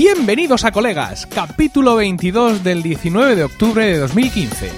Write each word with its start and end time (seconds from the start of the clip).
Bienvenidos 0.00 0.64
a 0.64 0.70
Colegas, 0.70 1.26
capítulo 1.26 1.96
22 1.96 2.62
del 2.62 2.84
19 2.84 3.34
de 3.34 3.42
octubre 3.42 3.84
de 3.84 3.98
2015. 3.98 4.70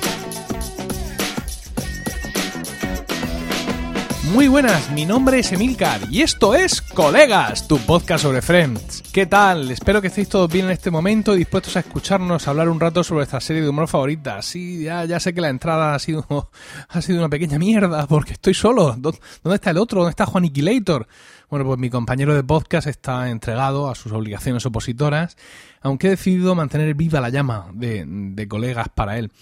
Muy 4.32 4.48
buenas, 4.48 4.90
mi 4.92 5.04
nombre 5.04 5.40
es 5.40 5.52
Emilcar 5.52 6.00
y 6.10 6.22
esto 6.22 6.54
es 6.54 6.80
Colegas, 6.80 7.68
tu 7.68 7.76
podcast 7.80 8.22
sobre 8.22 8.40
Friends. 8.40 9.02
¿Qué 9.12 9.26
tal? 9.26 9.70
Espero 9.70 10.00
que 10.00 10.06
estéis 10.06 10.30
todos 10.30 10.50
bien 10.50 10.64
en 10.64 10.70
este 10.70 10.90
momento 10.90 11.34
y 11.34 11.38
dispuestos 11.40 11.76
a 11.76 11.80
escucharnos 11.80 12.48
hablar 12.48 12.70
un 12.70 12.80
rato 12.80 13.04
sobre 13.04 13.24
esta 13.24 13.42
serie 13.42 13.60
de 13.60 13.68
humor 13.68 13.88
favorita. 13.88 14.40
Sí, 14.40 14.84
ya, 14.84 15.20
sé 15.20 15.34
que 15.34 15.42
la 15.42 15.50
entrada 15.50 15.94
ha 15.94 15.98
sido, 15.98 16.50
ha 16.88 17.02
sido 17.02 17.18
una 17.18 17.28
pequeña 17.28 17.58
mierda 17.58 18.06
porque 18.06 18.32
estoy 18.32 18.54
solo. 18.54 18.96
¿Dónde 18.96 19.18
está 19.52 19.68
el 19.68 19.76
otro? 19.76 20.00
¿Dónde 20.00 20.12
está 20.12 20.24
Juaniquilator? 20.24 21.06
Bueno, 21.50 21.66
pues 21.66 21.80
mi 21.80 21.90
compañero 21.90 22.32
de 22.32 22.44
podcast 22.44 22.86
está 22.86 23.28
entregado 23.28 23.90
a 23.90 23.96
sus 23.96 24.12
obligaciones 24.12 24.64
opositoras, 24.66 25.36
aunque 25.80 26.06
he 26.06 26.10
decidido 26.10 26.54
mantener 26.54 26.94
viva 26.94 27.20
la 27.20 27.28
llama 27.28 27.66
de, 27.74 28.46
colegas 28.48 28.88
para 28.88 29.18
él. 29.18 29.32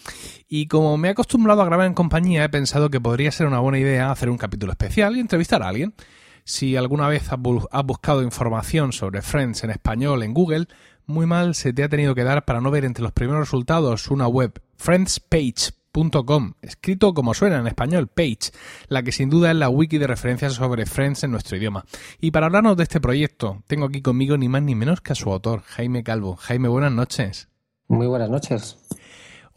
Y 0.48 0.68
como 0.68 0.96
me 0.96 1.08
he 1.08 1.10
acostumbrado 1.10 1.60
a 1.60 1.66
grabar 1.66 1.86
en 1.86 1.92
compañía, 1.92 2.44
he 2.44 2.48
pensado 2.48 2.88
que 2.88 2.98
podría 2.98 3.30
ser 3.30 3.46
una 3.46 3.58
buena 3.58 3.78
idea 3.78 4.10
hacer 4.10 4.30
un 4.30 4.38
capítulo 4.38 4.72
especial 4.72 5.18
y 5.18 5.20
entrevistar 5.20 5.62
a 5.62 5.68
alguien. 5.68 5.92
Si 6.44 6.76
alguna 6.76 7.08
vez 7.08 7.28
has 7.30 7.84
buscado 7.84 8.22
información 8.22 8.92
sobre 8.92 9.20
Friends 9.20 9.64
en 9.64 9.70
español 9.70 10.22
en 10.22 10.32
Google, 10.32 10.66
muy 11.04 11.26
mal 11.26 11.54
se 11.54 11.74
te 11.74 11.84
ha 11.84 11.90
tenido 11.90 12.14
que 12.14 12.24
dar 12.24 12.46
para 12.46 12.62
no 12.62 12.70
ver 12.70 12.86
entre 12.86 13.02
los 13.02 13.12
primeros 13.12 13.40
resultados 13.40 14.10
una 14.10 14.28
web, 14.28 14.58
escrito 16.62 17.14
como 17.14 17.34
suena 17.34 17.58
en 17.58 17.66
español, 17.66 18.08
Page, 18.08 18.52
la 18.88 19.02
que 19.02 19.12
sin 19.12 19.30
duda 19.30 19.50
es 19.50 19.56
la 19.56 19.68
wiki 19.68 19.98
de 19.98 20.06
referencias 20.06 20.54
sobre 20.54 20.86
Friends 20.86 21.24
en 21.24 21.32
nuestro 21.32 21.56
idioma. 21.56 21.84
Y 22.20 22.30
para 22.30 22.46
hablarnos 22.46 22.76
de 22.76 22.84
este 22.84 23.00
proyecto, 23.00 23.62
tengo 23.66 23.86
aquí 23.86 24.00
conmigo 24.00 24.36
ni 24.36 24.48
más 24.48 24.62
ni 24.62 24.74
menos 24.74 25.00
que 25.00 25.12
a 25.12 25.16
su 25.16 25.32
autor, 25.32 25.62
Jaime 25.62 26.04
Calvo. 26.04 26.36
Jaime, 26.36 26.68
buenas 26.68 26.92
noches. 26.92 27.48
Muy 27.88 28.06
buenas 28.06 28.30
noches. 28.30 28.78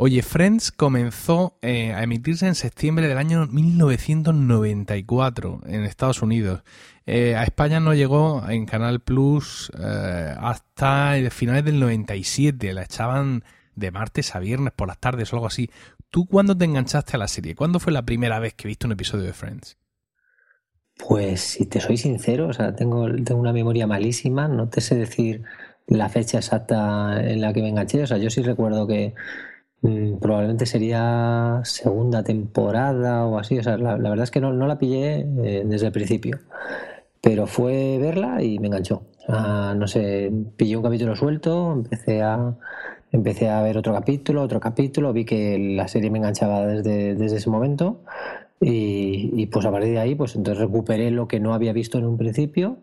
Oye, 0.04 0.24
Friends 0.24 0.72
comenzó 0.72 1.60
eh, 1.62 1.94
a 1.94 2.02
emitirse 2.02 2.48
en 2.48 2.56
septiembre 2.56 3.08
del 3.08 3.20
año 3.20 3.46
1994 3.46 5.62
en 5.68 5.84
Estados 5.84 6.24
Unidos. 6.24 6.64
Eh, 7.06 7.36
a 7.36 7.44
España 7.44 7.80
no 7.80 7.94
llegó 7.94 8.44
en 8.50 8.66
Canal 8.66 9.02
Plus 9.02 9.72
eh, 9.78 10.36
hasta 10.40 11.14
finales 11.30 11.66
del 11.66 11.80
97. 11.80 12.74
La 12.74 12.82
echaban 12.82 13.44
de 13.76 13.92
martes 13.92 14.36
a 14.36 14.40
viernes 14.40 14.74
por 14.74 14.88
las 14.88 14.98
tardes 14.98 15.32
o 15.34 15.36
algo 15.36 15.46
así. 15.46 15.70
¿Tú 16.12 16.26
cuándo 16.26 16.58
te 16.58 16.66
enganchaste 16.66 17.16
a 17.16 17.20
la 17.20 17.30
serie? 17.30 17.56
¿Cuándo 17.56 17.80
fue 17.80 17.94
la 17.94 18.04
primera 18.04 18.38
vez 18.40 18.54
que 18.54 18.68
viste 18.68 18.86
un 18.86 18.92
episodio 18.92 19.24
de 19.24 19.32
Friends? 19.32 19.78
Pues 21.08 21.40
si 21.40 21.66
te 21.66 21.80
soy 21.80 21.96
sincero, 21.96 22.50
o 22.50 22.54
sea, 22.54 22.76
tengo, 22.76 23.08
tengo 23.24 23.40
una 23.40 23.54
memoria 23.54 23.88
malísima, 23.88 24.50
no 24.50 24.68
te 24.68 24.82
sé 24.82 24.96
decir 24.96 25.44
la 25.88 26.10
fecha 26.10 26.38
exacta 26.38 27.22
en 27.24 27.40
la 27.40 27.54
que 27.54 27.62
me 27.62 27.70
enganché. 27.70 28.04
O 28.04 28.08
sea, 28.08 28.18
yo 28.18 28.30
sí 28.30 28.42
recuerdo 28.42 28.88
que 28.88 29.14
mm, 29.84 30.18
probablemente 30.18 30.66
sería 30.66 31.62
segunda 31.64 32.24
temporada 32.24 33.26
o 33.26 33.40
así. 33.40 33.58
O 33.58 33.64
sea, 33.64 33.78
la, 33.78 33.96
verdad 33.96 34.24
es 34.24 34.32
que 34.32 34.42
no, 34.42 34.52
la 34.52 34.78
pillé 34.78 35.22
eh, 35.44 35.64
desde 35.66 35.88
el 35.88 35.94
principio. 35.94 36.40
Pero 37.22 37.48
fue 37.48 37.98
verla 38.00 38.44
y 38.44 38.60
me 38.60 38.68
enganchó. 38.68 39.04
no 39.30 39.88
sé, 39.88 40.30
pillé 40.58 40.76
un 40.76 40.84
capítulo 40.84 41.16
suelto, 41.16 41.72
empecé 41.72 42.22
a 42.22 42.58
empecé 43.12 43.50
a 43.50 43.62
ver 43.62 43.78
otro 43.78 43.94
capítulo, 43.94 44.42
otro 44.42 44.60
capítulo, 44.60 45.14
vi 45.14 45.26
que 45.26 45.58
la 45.58 45.88
serie 45.88 46.10
me 46.10 46.20
enganchaba 46.20 46.66
desde, 46.66 47.16
desde 47.16 47.38
ese 47.38 47.50
momento 47.50 48.02
y, 48.60 49.48
pues 49.48 49.66
a 49.66 49.72
partir 49.72 49.90
de 49.92 50.00
ahí 50.00 50.16
pues 50.16 50.36
entonces 50.36 50.64
recuperé 50.64 51.10
lo 51.10 51.28
que 51.28 51.40
no 51.40 51.54
había 51.54 51.74
visto 51.74 51.98
en 51.98 52.06
un 52.06 52.18
principio 52.18 52.78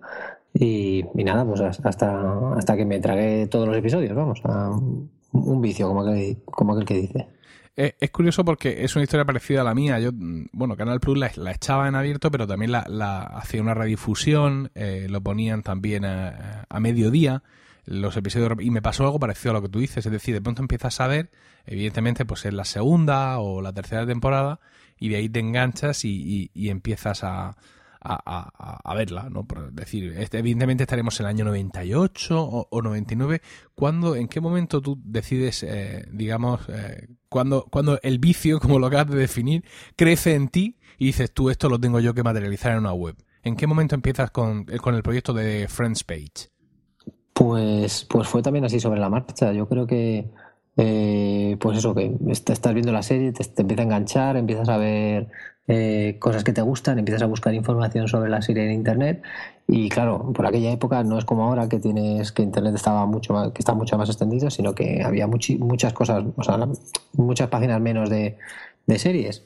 y, 0.53 1.05
nada, 1.15 1.45
pues 1.45 1.61
hasta, 1.61 2.55
hasta 2.57 2.77
que 2.77 2.85
me 2.85 3.01
tragué 3.01 3.47
todos 3.47 3.69
los 3.69 3.77
episodios, 3.77 4.15
vamos, 4.15 4.41
a 4.45 4.71
un 5.33 5.63
vicio 5.63 5.87
como 5.87 6.03
aquel, 6.03 6.39
como 6.45 6.73
aquel 6.73 6.85
que 6.85 6.95
dice. 6.95 7.29
Es, 7.77 8.11
curioso 8.11 8.45
porque 8.45 8.83
es 8.83 8.97
una 8.97 9.05
historia 9.05 9.25
parecida 9.25 9.61
a 9.61 9.65
la 9.65 9.73
mía. 9.73 10.01
Yo, 10.01 10.11
bueno, 10.53 10.77
Canal 10.77 10.99
Plus 10.99 11.17
la, 11.17 11.53
echaba 11.53 11.87
en 11.87 11.95
abierto, 11.95 12.29
pero 12.33 12.45
también 12.45 12.73
la, 12.73 13.23
hacía 13.23 13.63
una 13.63 13.75
redifusión, 13.75 14.73
eh, 14.75 15.07
lo 15.09 15.21
ponían 15.21 15.63
también 15.63 16.05
a, 16.05 16.67
a 16.69 16.81
mediodía 16.81 17.45
los 17.89 18.17
episodios 18.17 18.53
y 18.61 18.71
me 18.71 18.83
pasó 18.83 19.05
algo 19.05 19.19
parecido 19.19 19.51
a 19.51 19.55
lo 19.55 19.63
que 19.63 19.69
tú 19.69 19.79
dices, 19.81 20.05
es 20.05 20.13
decir, 20.13 20.35
de 20.35 20.43
pronto 20.43 20.63
empiezas 20.63 21.01
a 21.01 21.07
ver, 21.07 21.31
evidentemente, 21.65 22.25
pues 22.25 22.45
en 22.45 22.57
la 22.57 22.65
segunda 22.65 23.39
o 23.39 23.63
la 23.63 23.73
tercera 23.73 24.07
temporada 24.07 24.61
y 24.99 25.09
de 25.09 25.17
ahí 25.17 25.29
te 25.29 25.41
enganchas 25.41 26.05
y, 26.05 26.51
empiezas 26.55 27.25
a, 27.25 27.57
a, 28.01 28.95
verla, 28.95 29.29
¿no? 29.31 29.45
Por 29.45 29.73
decir, 29.73 30.15
este, 30.19 30.39
evidentemente 30.39 30.85
estaremos 30.85 31.19
en 31.19 31.27
el 31.27 31.31
año 31.31 31.45
98 31.47 32.41
o, 32.41 32.69
o 32.71 32.83
99. 32.83 33.41
¿Cuándo, 33.75 34.17
en 34.17 34.29
qué 34.29 34.41
momento 34.41 34.83
tú 34.83 35.01
decides, 35.03 35.63
eh, 35.63 36.07
digamos, 36.13 36.61
eh, 36.69 37.09
cuando, 37.29 37.65
cuando 37.71 37.99
el 38.03 38.19
vicio, 38.19 38.61
como 38.61 38.79
lo 38.79 38.87
acabas 38.87 39.11
de 39.11 39.19
definir, 39.19 39.65
crece 39.97 40.35
en 40.35 40.49
ti 40.49 40.79
y 40.99 41.07
dices, 41.07 41.33
tú 41.33 41.49
esto 41.49 41.69
lo 41.69 41.81
tengo 41.81 42.01
yo 42.01 42.13
que 42.13 42.23
materializar 42.23 42.73
en 42.73 42.79
una 42.79 42.93
web? 42.93 43.17
¿En 43.43 43.57
qué 43.57 43.67
momento 43.67 43.95
empiezas 43.95 44.31
con, 44.31 44.65
con 44.65 44.95
el 44.95 45.03
proyecto 45.03 45.33
de 45.33 45.69
Friends 45.69 46.05
Page? 46.05 46.58
Pues, 47.39 48.05
pues 48.07 48.27
fue 48.27 48.43
también 48.43 48.65
así 48.65 48.81
sobre 48.81 48.99
la 48.99 49.09
marcha. 49.09 49.53
Yo 49.53 49.69
creo 49.69 49.87
que, 49.87 50.29
eh, 50.77 51.57
pues 51.61 51.79
eso, 51.79 51.95
que 51.95 52.13
estás 52.31 52.75
viendo 52.75 52.91
la 52.91 53.05
serie, 53.05 53.31
te, 53.33 53.45
empieza 53.63 53.83
a 53.83 53.85
enganchar, 53.85 54.37
empiezas 54.37 54.69
a 54.69 54.77
ver 54.77 55.29
eh, 55.69 56.17
cosas 56.19 56.43
que 56.43 56.53
te 56.53 56.63
gustan, 56.63 56.99
empiezas 56.99 57.23
a 57.23 57.27
buscar 57.27 57.55
información 57.55 58.09
sobre 58.09 58.29
la 58.29 58.43
serie 58.43 58.65
en 58.65 58.73
internet. 58.73 59.23
Y 59.69 59.89
claro, 59.89 60.33
por 60.33 60.47
aquella 60.47 60.73
época 60.73 61.05
no 61.05 61.17
es 61.17 61.25
como 61.25 61.45
ahora 61.45 61.69
que 61.69 61.79
tienes 61.79 62.33
que 62.33 62.43
internet 62.43 62.75
estaba 62.75 63.07
mucho 63.07 63.35
más, 63.35 63.53
que 63.53 63.61
está 63.61 63.73
mucho 63.73 63.97
más 63.97 64.09
extendido, 64.09 64.51
sino 64.51 64.75
que 64.75 65.05
había 65.05 65.29
muchas 65.29 65.93
cosas, 65.93 66.25
o 66.37 66.43
sea, 66.43 66.59
muchas 67.13 67.49
páginas 67.51 67.81
menos 67.81 68.11
de, 68.11 68.37
de 68.87 68.99
series. 68.99 69.45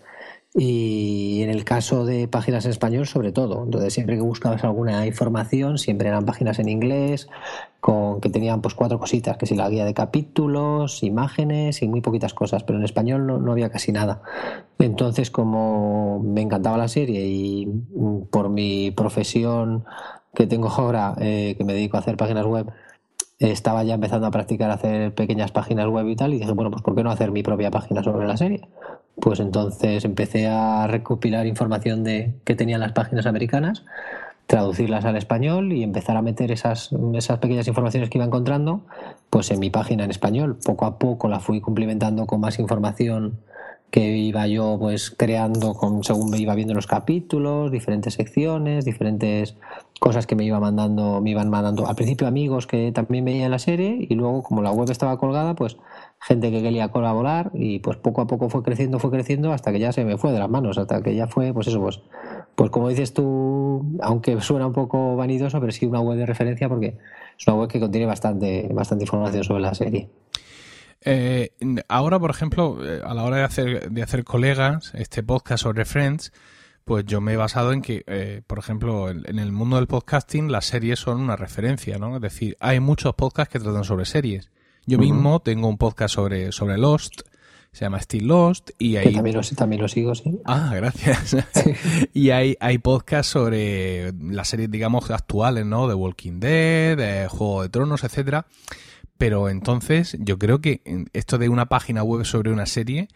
Y 0.55 1.41
en 1.43 1.49
el 1.49 1.65
caso 1.65 2.05
de 2.05 2.29
páginas 2.29 2.67
en 2.67 2.73
español, 2.73 3.07
sobre 3.07 3.33
todo. 3.33 3.65
Entonces, 3.65 3.95
siempre 3.95 4.17
que 4.17 4.23
buscabas 4.23 4.63
alguna 4.65 5.07
información, 5.07 5.79
siempre 5.79 6.09
eran 6.09 6.27
páginas 6.27 6.59
en 6.59 6.69
inglés, 6.69 7.29
con 7.81 8.21
que 8.21 8.29
tenían 8.29 8.61
pues 8.61 8.75
cuatro 8.75 8.99
cositas, 8.99 9.39
que 9.39 9.47
si 9.47 9.57
la 9.57 9.71
guía 9.71 9.87
de 9.87 9.95
capítulos, 9.95 11.03
imágenes 11.03 11.81
y 11.83 11.89
muy 11.89 12.03
poquitas 12.03 12.35
cosas, 12.35 12.65
pero 12.65 12.79
en 12.79 12.85
español 12.85 13.27
no, 13.27 13.51
había 13.51 13.71
casi 13.71 13.93
nada. 13.93 14.23
Entonces, 14.79 15.31
como 15.31 16.21
me 16.21 16.43
encantaba 16.43 16.77
la 16.77 16.89
serie 16.89 17.27
y 17.27 17.67
mm, 17.67 18.27
por 18.31 18.51
mi 18.51 18.91
profesión 18.91 19.85
que 20.35 20.47
tengo 20.47 20.69
ahora, 20.69 21.15
eh, 21.19 21.55
que 21.57 21.65
me 21.65 21.73
dedico 21.73 21.97
a 21.97 22.01
hacer 22.01 22.17
páginas 22.19 22.45
web, 22.45 22.71
estaba 23.39 23.83
ya 23.85 23.95
empezando 23.95 24.27
a 24.27 24.31
practicar 24.31 24.71
hacer 24.71 25.15
pequeñas 25.15 25.51
páginas 25.51 25.89
web 25.89 26.09
y 26.09 26.17
tal, 26.17 26.35
y 26.35 26.39
dije, 26.39 26.53
bueno, 26.53 26.71
pues 26.71 26.83
¿por 26.83 26.95
qué 26.95 27.03
no 27.03 27.11
hacer 27.11 27.33
mi 27.33 27.43
propia 27.43 27.71
página 27.71 28.03
sobre 28.03 28.27
la 28.27 28.37
serie? 28.37 28.69
Pues 29.23 29.39
entonces 29.39 30.05
empecé 30.05 30.49
a 30.49 30.89
recopilar 30.89 31.47
información 31.47 32.03
de 32.03 32.35
que 32.45 32.57
tenían 32.57 32.81
las 32.81 32.91
páginas 32.91 33.25
americanas, 33.25 33.85
traducirlas 34.49 35.05
al 35.05 35.15
español 35.15 35.73
y 35.73 35.85
empezar 35.85 36.17
a 36.17 36.23
meter 36.23 36.51
esas, 36.51 36.91
esas 37.15 37.39
pequeñas 37.39 37.69
informaciones 37.69 38.11
que 38.11 38.19
iba 38.19 38.25
encontrando 38.25 38.85
pues 39.31 39.53
en 39.53 39.61
mi 39.61 39.71
página 39.71 40.03
en 40.03 40.11
español. 40.11 40.59
Poco 40.65 40.87
a 40.87 40.99
poco 40.99 41.29
la 41.29 41.39
fui 41.39 41.61
complementando 41.61 42.27
con 42.27 42.41
más 42.41 42.59
información 42.59 43.39
que 43.93 44.09
iba 44.17 44.47
yo 44.47 44.79
pues 44.81 45.11
creando 45.11 45.75
con, 45.75 46.03
según 46.03 46.31
me 46.31 46.39
iba 46.39 46.55
viendo 46.55 46.73
los 46.73 46.87
capítulos, 46.87 47.71
diferentes 47.71 48.15
secciones, 48.15 48.87
diferentes 48.87 49.55
cosas 50.01 50.27
que 50.27 50.35
me 50.35 50.45
iba 50.45 50.59
mandando, 50.59 51.21
me 51.21 51.31
iban 51.31 51.51
mandando 51.51 51.87
al 51.87 51.95
principio 51.95 52.27
amigos 52.27 52.67
que 52.67 52.91
también 52.91 53.27
veían 53.27 53.51
la 53.51 53.59
serie 53.59 54.07
y 54.09 54.15
luego 54.15 54.43
como 54.43 54.63
la 54.63 54.73
web 54.73 54.91
estaba 54.91 55.19
colgada, 55.19 55.55
pues 55.55 55.77
gente 56.21 56.51
que 56.51 56.63
quería 56.63 56.89
colaborar 56.89 57.51
y 57.53 57.81
pues 57.81 57.99
poco 57.99 58.23
a 58.23 58.27
poco 58.27 58.49
fue 58.49 58.63
creciendo, 58.63 58.99
fue 58.99 59.11
creciendo 59.11 59.53
hasta 59.53 59.71
que 59.73 59.79
ya 59.79 59.93
se 59.93 60.07
me 60.07 60.17
fue 60.17 60.33
de 60.33 60.39
las 60.39 60.49
manos, 60.49 60.79
hasta 60.79 61.03
que 61.03 61.15
ya 61.15 61.27
fue 61.27 61.53
pues 61.53 61.69
eso, 61.69 61.79
pues, 61.79 62.01
pues 62.55 62.71
como 62.71 62.89
dices 62.89 63.13
tú, 63.13 63.99
aunque 64.01 64.41
suena 64.41 64.67
un 64.67 64.73
poco 64.73 65.17
vanidoso, 65.17 65.61
pero 65.61 65.71
sí 65.71 65.85
una 65.85 66.01
web 66.01 66.17
de 66.17 66.25
referencia 66.25 66.67
porque 66.67 66.97
es 67.39 67.47
una 67.47 67.59
web 67.59 67.69
que 67.69 67.79
contiene 67.79 68.07
bastante, 68.07 68.71
bastante 68.73 69.05
información 69.05 69.45
sobre 69.45 69.61
la 69.61 69.75
serie. 69.75 70.09
Eh, 71.05 71.51
ahora, 71.89 72.19
por 72.19 72.31
ejemplo, 72.31 72.79
eh, 72.83 73.01
a 73.05 73.15
la 73.15 73.25
hora 73.25 73.39
de 73.39 73.43
hacer, 73.43 73.91
de 73.91 74.03
hacer 74.03 74.25
colegas, 74.25 74.93
este 74.95 75.23
podcast 75.23 75.65
sobre 75.65 75.85
Friends, 75.85 76.33
pues 76.85 77.05
yo 77.05 77.21
me 77.21 77.33
he 77.33 77.37
basado 77.37 77.73
en 77.73 77.83
que, 77.83 78.05
eh, 78.07 78.43
por 78.47 78.59
ejemplo, 78.59 79.11
en, 79.11 79.39
el 79.39 79.53
mundo 79.53 79.77
del 79.77 79.87
podcasting 79.87 80.51
las 80.51 80.67
series 80.67 80.99
son 80.99 81.21
una 81.21 81.37
referencia, 81.37 81.99
¿no? 81.99 82.17
Es 82.17 82.23
decir, 82.23 82.57
hay 82.61 82.81
muchos 82.81 83.15
podcasts 83.15 83.53
que 83.53 83.59
tratan 83.59 83.85
sobre 83.85 84.05
series. 84.05 84.51
Yo 84.85 84.99
mismo 84.99 85.41
tengo 85.41 85.69
un 85.69 85.79
podcast 85.79 86.15
sobre, 86.15 86.51
sobre 86.51 86.77
Lost, 86.77 87.23
se 87.71 87.85
llama 87.85 88.01
Still 88.01 88.27
Lost 88.27 88.71
y 88.79 88.97
ahí... 88.97 89.15
también 89.15 89.37
lo, 89.37 89.43
también 89.43 89.81
lo 89.81 89.89
sigo, 89.89 90.15
sí. 90.15 90.41
Ah, 90.45 90.73
gracias. 90.75 91.37
y 92.13 92.31
hay, 92.31 92.57
hay 92.59 92.79
podcasts 92.79 93.31
sobre 93.31 94.13
las 94.13 94.49
series, 94.49 94.71
digamos, 94.71 95.09
actuales, 95.13 95.65
¿no? 95.65 95.87
De 95.87 95.95
Walking 95.95 96.41
Dead, 96.41 96.97
de 96.97 97.29
Juego 97.29 97.63
de 97.63 97.69
Tronos, 97.69 98.03
etcétera 98.03 98.45
pero 99.23 99.49
entonces 99.49 100.17
yo 100.19 100.37
creo 100.37 100.61
que 100.61 100.83
esto 101.13 101.39
de 101.39 101.49
una 101.49 101.67
página 101.67 102.03
web 102.03 102.25
sobre 102.25 102.51
una 102.51 102.67
serie, 102.67 103.07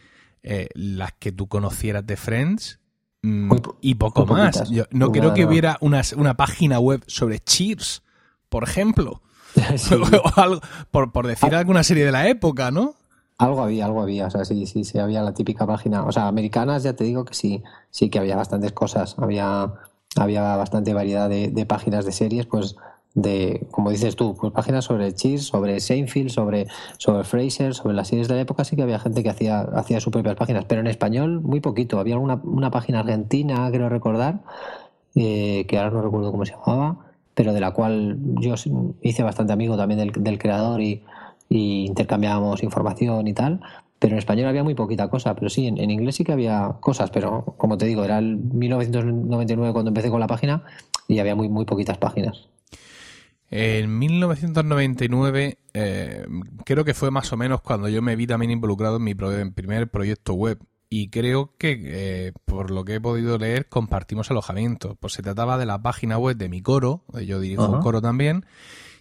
eh, 0.45 0.69
las 0.75 1.11
que 1.15 1.33
tú 1.33 1.49
conocieras 1.49 2.07
de 2.07 2.17
Friends 2.17 2.79
mm, 3.23 3.51
y 3.81 3.97
poco 3.97 4.25
más. 4.25 4.71
Yo 4.71 4.85
no 4.93 5.11
creo 5.11 5.35
que 5.35 5.45
hubiera 5.45 5.79
una, 5.81 6.03
una, 6.17 6.37
página 6.37 6.79
web 6.79 7.03
sobre 7.09 7.41
Cheers, 7.41 8.05
por 8.49 8.63
ejemplo. 8.63 9.21
algo, 10.37 10.61
por, 10.93 11.11
por 11.11 11.27
decir 11.27 11.53
ah. 11.57 11.59
alguna 11.59 11.83
serie 11.83 12.05
de 12.05 12.13
la 12.13 12.29
época, 12.29 12.71
¿no? 12.71 12.95
Algo 13.39 13.65
había, 13.65 13.87
algo 13.87 14.01
había, 14.01 14.29
o 14.29 14.31
sea, 14.31 14.45
sí, 14.45 14.65
sí, 14.67 14.85
sí, 14.85 15.01
había 15.01 15.25
la 15.25 15.35
típica 15.35 15.67
página, 15.67 16.05
o 16.05 16.13
sea, 16.13 16.29
americanas 16.29 16.85
ya 16.85 16.93
te 16.93 17.03
digo 17.03 17.25
que 17.25 17.35
sí, 17.35 17.65
sí 17.91 18.11
que 18.11 18.21
había 18.21 18.37
bastantes 18.37 18.71
cosas, 18.71 19.17
había, 19.19 19.73
había 20.15 20.55
bastante 20.55 20.95
variedad 20.95 21.29
de, 21.29 21.49
de 21.49 21.67
páginas 21.67 22.05
de 22.05 22.13
series, 22.13 22.47
pues 22.47 22.77
de, 23.17 23.67
como 23.73 23.91
dices 23.91 24.15
tú, 24.15 24.37
pues 24.37 24.53
páginas 24.53 24.85
sobre 24.85 25.13
Cheers, 25.13 25.47
sobre 25.47 25.81
Seinfeld, 25.81 26.31
sobre, 26.31 26.69
sobre 26.99 27.25
Fraser, 27.25 27.75
sobre 27.75 27.97
las 27.97 28.07
series 28.07 28.29
de 28.29 28.37
la 28.37 28.43
época, 28.43 28.63
sí 28.63 28.77
que 28.77 28.83
había 28.83 29.01
gente 29.01 29.25
que 29.25 29.31
hacía, 29.31 29.63
hacía 29.63 29.99
sus 29.99 30.13
propias 30.13 30.37
páginas, 30.37 30.65
pero 30.67 30.81
en 30.81 30.87
español 30.87 31.41
muy 31.41 31.61
poquito, 31.61 31.99
había 31.99 32.15
alguna, 32.15 32.41
una 32.45 32.71
página 32.71 33.01
argentina, 33.01 33.69
creo 33.73 33.89
recordar, 33.89 34.45
eh, 35.17 35.67
que 35.67 35.79
ahora 35.79 35.91
no 35.91 36.03
recuerdo 36.03 36.31
cómo 36.31 36.45
se 36.45 36.53
llamaba, 36.53 37.07
pero 37.35 37.53
de 37.53 37.61
la 37.61 37.73
cual 37.73 38.19
yo 38.41 38.55
hice 39.03 39.23
bastante 39.25 39.53
amigo 39.53 39.77
también 39.77 39.99
del, 39.99 40.13
del 40.23 40.39
creador 40.39 40.81
y 40.81 41.03
y 41.49 41.87
intercambiábamos 41.87 42.63
información 42.63 43.27
y 43.29 43.33
tal. 43.35 43.61
Pero 43.99 44.13
en 44.13 44.19
español 44.19 44.49
había 44.49 44.63
muy 44.63 44.75
poquita 44.75 45.09
cosa, 45.09 45.35
pero 45.35 45.49
sí, 45.49 45.67
en, 45.67 45.91
inglés 45.91 46.17
sí 46.17 46.25
que 46.25 46.33
había 46.33 46.77
cosas, 46.81 47.11
pero 47.11 47.55
como 47.57 47.79
te 47.79 47.87
digo, 47.87 48.05
era 48.05 48.19
el 48.19 48.37
1999 48.37 49.73
cuando 49.73 49.89
empecé 49.89 50.11
con 50.11 50.21
la 50.21 50.27
página 50.27 50.65
y 51.09 51.19
había 51.19 51.35
muy, 51.35 51.49
muy 51.49 51.65
poquitas 51.65 51.97
páginas. 51.97 52.49
En 53.51 53.99
1999 53.99 55.59
eh, 55.75 56.27
creo 56.65 56.85
que 56.85 56.95
fue 56.95 57.11
más 57.11 57.33
o 57.33 57.37
menos 57.37 57.61
cuando 57.61 57.89
yo 57.89 58.03
me 58.03 58.17
vi 58.17 58.27
también 58.27 58.51
involucrado 58.51 58.97
en 58.97 59.05
mi, 59.05 59.15
primer 59.15 59.89
proyecto 59.91 60.35
web 60.35 60.59
y 60.89 61.11
creo 61.11 61.55
que 61.59 61.81
eh, 61.85 62.33
por 62.45 62.71
lo 62.71 62.85
que 62.85 62.97
he 62.97 63.01
podido 63.01 63.39
leer 63.39 63.69
compartimos 63.69 64.31
alojamiento. 64.31 64.97
Pues 64.97 65.13
se 65.13 65.23
trataba 65.23 65.59
de 65.59 65.67
la 65.67 65.81
página 65.81 66.19
web 66.19 66.37
de 66.37 66.49
mi 66.49 66.63
coro, 66.63 67.05
yo 67.25 67.41
dirijo 67.41 67.67
un 67.67 67.81
coro 67.81 68.01
también, 68.01 68.47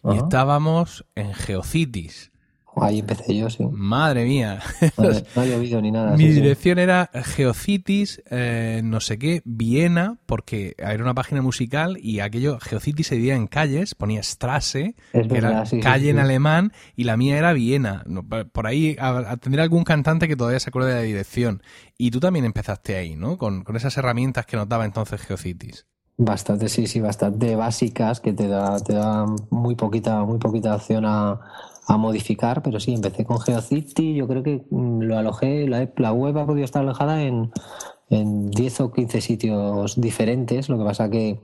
y 0.03 0.18
estábamos 0.18 1.06
en 1.15 1.33
Geocities. 1.33 2.31
Ahí 2.75 3.00
empecé 3.00 3.36
yo, 3.36 3.50
sí. 3.50 3.66
Madre 3.72 4.25
mía. 4.25 4.60
no 4.98 5.10
ha 5.42 5.45
llovido 5.45 5.81
ni 5.81 5.92
nada. 5.92 6.18
Mi 6.18 6.27
dirección 6.27 6.77
era 6.77 7.10
Geocities, 7.13 8.22
eh, 8.30 8.81
no 8.83 9.00
sé 9.00 9.18
qué, 9.18 9.42
Viena, 9.45 10.18
porque 10.25 10.75
era 10.77 11.01
una 11.01 11.13
página 11.13 11.42
musical 11.42 11.98
y 12.01 12.19
aquello, 12.19 12.60
Geocities 12.60 13.07
se 13.07 13.16
dividía 13.16 13.36
en 13.36 13.48
calles, 13.48 13.95
ponía 13.95 14.22
Strasse, 14.22 14.95
que 15.12 15.38
era 15.38 15.63
calle 15.81 16.10
en 16.10 16.19
alemán, 16.19 16.74
y 16.95 17.06
la 17.06 17.16
mía 17.18 17.38
era 17.38 17.54
Viena. 17.54 18.04
Por 18.51 18.68
ahí 18.68 18.98
tendría 19.42 19.63
algún 19.63 19.83
cantante 19.83 20.28
que 20.28 20.36
todavía 20.36 20.60
se 20.60 20.69
acuerde 20.69 20.89
de 20.89 20.95
la 20.95 21.01
dirección. 21.01 21.62
Y 21.98 22.12
tú 22.12 22.19
también 22.19 22.45
empezaste 22.45 22.98
ahí, 22.98 23.16
¿no? 23.16 23.38
Con, 23.38 23.63
con 23.63 23.75
esas 23.78 23.95
herramientas 23.98 24.45
que 24.45 24.57
nos 24.57 24.68
daba 24.68 24.86
entonces 24.86 25.21
Geocities. 25.21 25.86
Bastante, 26.18 26.69
sí, 26.69 26.88
sí, 26.88 27.01
bastante 27.01 27.57
básicas 27.57 28.21
que 28.21 28.31
te 28.31 28.48
da, 28.48 28.80
te 28.80 28.94
da 28.94 29.25
muy 29.50 29.75
poquita, 29.75 30.24
muy 30.24 30.39
poquita 30.39 30.75
opción 30.75 31.04
a, 31.06 31.42
a 31.87 31.97
modificar, 31.97 32.61
pero 32.61 32.79
sí, 32.79 32.93
empecé 32.93 33.25
con 33.25 33.39
GeoCity, 33.39 34.15
yo 34.15 34.27
creo 34.27 34.43
que 34.43 34.65
mm, 34.69 35.01
lo 35.01 35.17
alojé, 35.17 35.67
la, 35.67 35.89
la 35.97 36.13
web 36.13 36.37
ha 36.37 36.45
podido 36.45 36.65
estar 36.65 36.81
alojada 36.81 37.23
en, 37.23 37.51
en 38.09 38.49
10 38.51 38.81
o 38.81 38.91
15 38.91 39.21
sitios 39.21 39.99
diferentes, 39.99 40.69
lo 40.69 40.77
que 40.77 40.83
pasa 40.83 41.09
que 41.09 41.39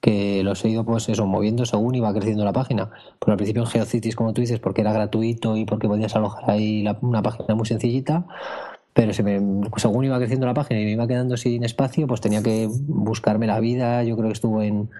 que 0.00 0.42
los 0.44 0.64
he 0.64 0.68
ido 0.68 0.84
pues 0.84 1.08
eso 1.08 1.26
moviendo 1.26 1.66
según 1.66 1.94
iba 1.94 2.12
creciendo 2.12 2.44
la 2.44 2.52
página. 2.52 2.90
Pero 3.18 3.32
al 3.32 3.36
principio 3.36 3.62
en 3.62 3.68
GeoCities, 3.68 4.16
como 4.16 4.32
tú 4.32 4.40
dices, 4.40 4.60
porque 4.60 4.82
era 4.82 4.92
gratuito 4.92 5.56
y 5.56 5.64
porque 5.64 5.88
podías 5.88 6.14
alojar 6.14 6.50
ahí 6.50 6.86
una 7.00 7.22
página 7.22 7.54
muy 7.54 7.66
sencillita, 7.66 8.24
pero 8.92 9.12
se 9.12 9.22
me, 9.22 9.40
según 9.76 10.04
iba 10.04 10.18
creciendo 10.18 10.46
la 10.46 10.54
página 10.54 10.80
y 10.80 10.84
me 10.84 10.92
iba 10.92 11.06
quedando 11.06 11.36
sin 11.36 11.64
espacio, 11.64 12.06
pues 12.06 12.20
tenía 12.20 12.42
que 12.42 12.68
buscarme 12.68 13.46
la 13.46 13.60
vida. 13.60 14.02
Yo 14.04 14.16
creo 14.16 14.28
que 14.28 14.34
estuvo 14.34 14.62
en, 14.62 14.90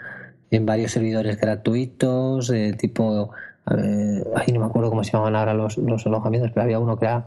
en 0.51 0.67
varios 0.67 0.93
servidores 0.93 1.41
gratuitos, 1.41 2.53
tipo, 2.79 3.31
eh, 3.77 4.25
ay, 4.37 4.53
no 4.53 4.61
me 4.61 4.67
acuerdo 4.67 4.91
cómo 4.91 5.05
se 5.05 5.13
llamaban 5.13 5.37
ahora 5.37 5.55
los, 5.55 5.79
los 5.79 6.07
alojamientos, 6.07 6.51
pero 6.53 6.65
había 6.65 6.79
uno 6.79 6.99
que 6.99 7.07
era 7.07 7.27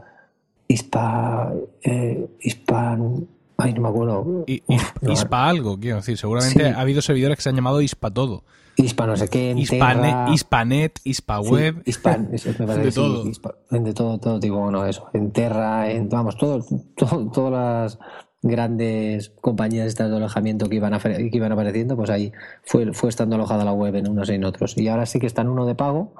Hispa, 0.68 1.52
eh, 1.82 2.26
Hispan, 2.40 3.26
ay, 3.58 3.74
no 3.74 3.82
me 3.82 3.88
acuerdo. 3.88 4.44
Hispa 4.46 5.48
algo, 5.48 5.78
quiero 5.78 5.96
decir, 5.96 6.16
seguramente 6.16 6.68
ha 6.68 6.80
habido 6.80 7.02
servidores 7.02 7.36
que 7.36 7.42
se 7.42 7.48
han 7.50 7.56
llamado 7.56 7.80
Hispa 7.80 8.10
todo. 8.10 8.44
Hispa 8.76 9.06
no 9.06 9.16
sé 9.16 9.28
qué, 9.28 9.54
Hispanet, 9.56 10.30
Hispanet, 10.30 11.00
Hispaweb, 11.04 11.82
Hispan, 11.84 12.30
de 12.30 12.92
todo. 12.92 13.24
de 13.70 13.94
todo, 13.94 14.18
todo 14.18 14.40
tipo, 14.40 14.58
bueno, 14.58 14.86
eso, 14.86 15.08
en 15.12 15.30
Terra, 15.30 15.90
en, 15.90 16.08
vamos, 16.08 16.36
todo, 16.38 16.64
todo, 16.96 17.30
todas 17.30 17.52
las 17.52 17.98
grandes 18.42 19.30
compañías 19.40 19.86
estas 19.86 20.10
de 20.10 20.16
alojamiento 20.16 20.68
que 20.68 20.76
iban, 20.76 20.98
que 21.00 21.30
iban 21.32 21.52
apareciendo, 21.52 21.96
pues 21.96 22.10
ahí 22.10 22.32
fue, 22.64 22.92
fue 22.92 23.08
estando 23.08 23.36
alojada 23.36 23.64
la 23.64 23.72
web 23.72 23.94
en 23.94 24.08
unos 24.08 24.28
y 24.30 24.34
en 24.34 24.44
otros. 24.44 24.76
Y 24.76 24.88
ahora 24.88 25.06
sí 25.06 25.20
que 25.20 25.26
está 25.26 25.42
en 25.42 25.48
uno 25.48 25.64
de 25.66 25.74
pago, 25.74 26.14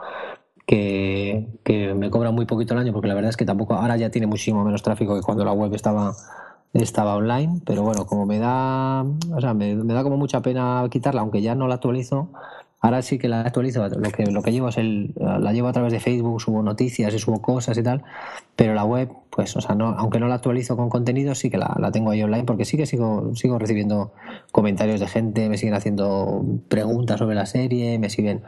que, 0.66 1.48
que 1.64 1.94
me 1.94 2.10
cobra 2.10 2.30
muy 2.30 2.46
poquito 2.46 2.74
el 2.74 2.80
año, 2.80 2.92
porque 2.92 3.08
la 3.08 3.14
verdad 3.14 3.30
es 3.30 3.36
que 3.36 3.44
tampoco, 3.44 3.74
ahora 3.74 3.96
ya 3.96 4.10
tiene 4.10 4.26
muchísimo 4.26 4.64
menos 4.64 4.82
tráfico 4.82 5.16
que 5.16 5.22
cuando 5.22 5.44
la 5.44 5.52
web 5.52 5.74
estaba 5.74 6.14
estaba 6.72 7.16
online, 7.16 7.60
pero 7.66 7.82
bueno, 7.82 8.06
como 8.06 8.24
me 8.26 8.38
da, 8.38 9.02
o 9.02 9.40
sea, 9.40 9.52
me, 9.54 9.74
da 9.74 10.02
como 10.02 10.16
mucha 10.16 10.40
pena 10.40 10.86
quitarla, 10.90 11.20
aunque 11.20 11.42
ya 11.42 11.54
no 11.54 11.68
la 11.68 11.74
actualizo, 11.74 12.30
Ahora 12.82 13.00
sí 13.00 13.16
que 13.16 13.28
la 13.28 13.42
actualizo. 13.42 13.88
Lo 13.88 14.10
que, 14.10 14.26
lo 14.26 14.42
que 14.42 14.50
llevo 14.50 14.68
es 14.68 14.76
el. 14.76 15.14
La 15.16 15.52
llevo 15.52 15.68
a 15.68 15.72
través 15.72 15.92
de 15.92 16.00
Facebook, 16.00 16.40
subo 16.40 16.64
noticias 16.64 17.14
y 17.14 17.18
subo 17.20 17.40
cosas 17.40 17.78
y 17.78 17.82
tal. 17.82 18.02
Pero 18.56 18.74
la 18.74 18.84
web, 18.84 19.08
pues, 19.30 19.56
o 19.56 19.60
sea, 19.60 19.76
no, 19.76 19.90
aunque 19.90 20.18
no 20.18 20.26
la 20.26 20.34
actualizo 20.34 20.76
con 20.76 20.90
contenido, 20.90 21.36
sí 21.36 21.48
que 21.48 21.58
la, 21.58 21.74
la 21.78 21.92
tengo 21.92 22.10
ahí 22.10 22.22
online 22.24 22.42
porque 22.42 22.64
sí 22.64 22.76
que 22.76 22.84
sigo, 22.84 23.34
sigo 23.36 23.56
recibiendo 23.56 24.12
comentarios 24.50 24.98
de 24.98 25.06
gente, 25.06 25.48
me 25.48 25.58
siguen 25.58 25.74
haciendo 25.74 26.44
preguntas 26.68 27.20
sobre 27.20 27.36
la 27.36 27.46
serie, 27.46 28.00
me 28.00 28.10
siguen, 28.10 28.42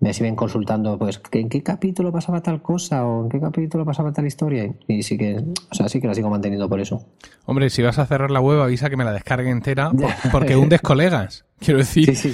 me 0.00 0.12
siguen 0.12 0.34
consultando, 0.34 0.98
pues, 0.98 1.22
¿en 1.30 1.48
qué 1.48 1.62
capítulo 1.62 2.10
pasaba 2.12 2.42
tal 2.42 2.60
cosa? 2.60 3.06
o 3.06 3.22
en 3.22 3.28
qué 3.30 3.40
capítulo 3.40 3.84
pasaba 3.84 4.12
tal 4.12 4.26
historia? 4.26 4.68
Y 4.88 5.04
sí 5.04 5.16
que, 5.16 5.36
o 5.70 5.74
sea, 5.74 5.88
sí 5.88 6.00
que 6.00 6.08
la 6.08 6.14
sigo 6.14 6.28
manteniendo 6.28 6.68
por 6.68 6.80
eso. 6.80 7.06
Hombre, 7.44 7.70
si 7.70 7.82
vas 7.82 8.00
a 8.00 8.06
cerrar 8.06 8.32
la 8.32 8.40
web, 8.40 8.60
avisa 8.60 8.90
que 8.90 8.96
me 8.96 9.04
la 9.04 9.12
descargue 9.12 9.48
entera 9.48 9.92
porque 10.32 10.56
hundes 10.56 10.82
colegas. 10.82 11.45
Quiero 11.60 11.78
decir, 11.78 12.12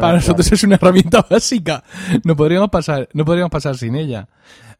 para 0.00 0.14
nosotros 0.14 0.50
es 0.52 0.62
una 0.62 0.74
herramienta 0.74 1.22
básica. 1.30 1.84
No 2.22 2.36
podríamos 2.36 2.68
pasar, 2.68 3.08
no 3.14 3.24
podríamos 3.24 3.50
pasar 3.50 3.78
sin 3.78 3.96
ella. 3.96 4.28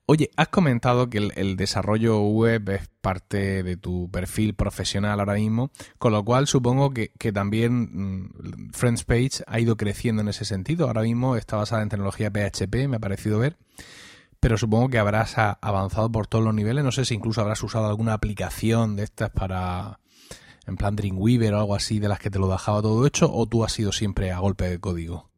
Oye, 0.07 0.31
has 0.37 0.49
comentado 0.49 1.09
que 1.09 1.31
el, 1.35 1.57
desarrollo 1.57 2.21
web 2.21 2.69
es 2.69 2.89
parte 3.01 3.63
de 3.63 3.79
tu 3.79 4.11
perfil 4.11 4.53
profesional 4.55 5.19
ahora 5.19 5.35
mismo, 5.35 5.71
con 5.97 6.13
lo 6.13 6.23
cual 6.23 6.47
supongo 6.47 6.91
que, 6.91 7.13
que 7.19 7.33
también 7.33 7.89
mm, 7.93 8.73
Friends 8.75 9.05
Page 9.05 9.43
ha 9.47 9.59
ido 9.59 9.79
creciendo 9.79 10.21
en 10.21 10.29
ese 10.29 10.45
sentido. 10.45 10.87
Ahora 10.87 11.01
mismo 11.01 11.37
está 11.37 11.57
basada 11.57 11.83
en 11.83 11.89
tecnología 11.89 12.31
PHP, 12.31 12.89
me 12.89 12.97
ha 12.97 13.01
parecido 13.01 13.39
ver, 13.39 13.57
pero 14.39 14.59
supongo 14.59 14.91
que 14.91 14.99
habrás 14.99 15.37
avanzado 15.39 16.13
por 16.13 16.27
todos 16.27 16.45
los 16.45 16.55
niveles. 16.55 16.85
No 16.85 16.93
sé 16.93 17.07
si 17.07 17.15
incluso 17.15 17.41
habrás 17.41 17.63
usado 17.63 17.87
alguna 17.87 18.13
aplicación 18.13 18.97
de 18.97 19.05
estas 19.05 19.31
para, 19.31 20.01
en 20.67 20.77
plan 20.77 20.97
Dreamweaver 20.97 21.55
o 21.55 21.59
algo 21.59 21.75
así, 21.75 21.99
de 21.99 22.09
las 22.09 22.19
que 22.19 22.31
te 22.31 22.39
lo 22.39 22.49
dejaba 22.49 22.83
todo 22.83 23.07
hecho, 23.07 23.33
o 23.33 23.47
tú 23.47 23.65
has 23.65 23.73
sido 23.73 23.93
siempre 23.93 24.33
a 24.33 24.39
golpe 24.39 24.69
de 24.69 24.79
código? 24.79 25.29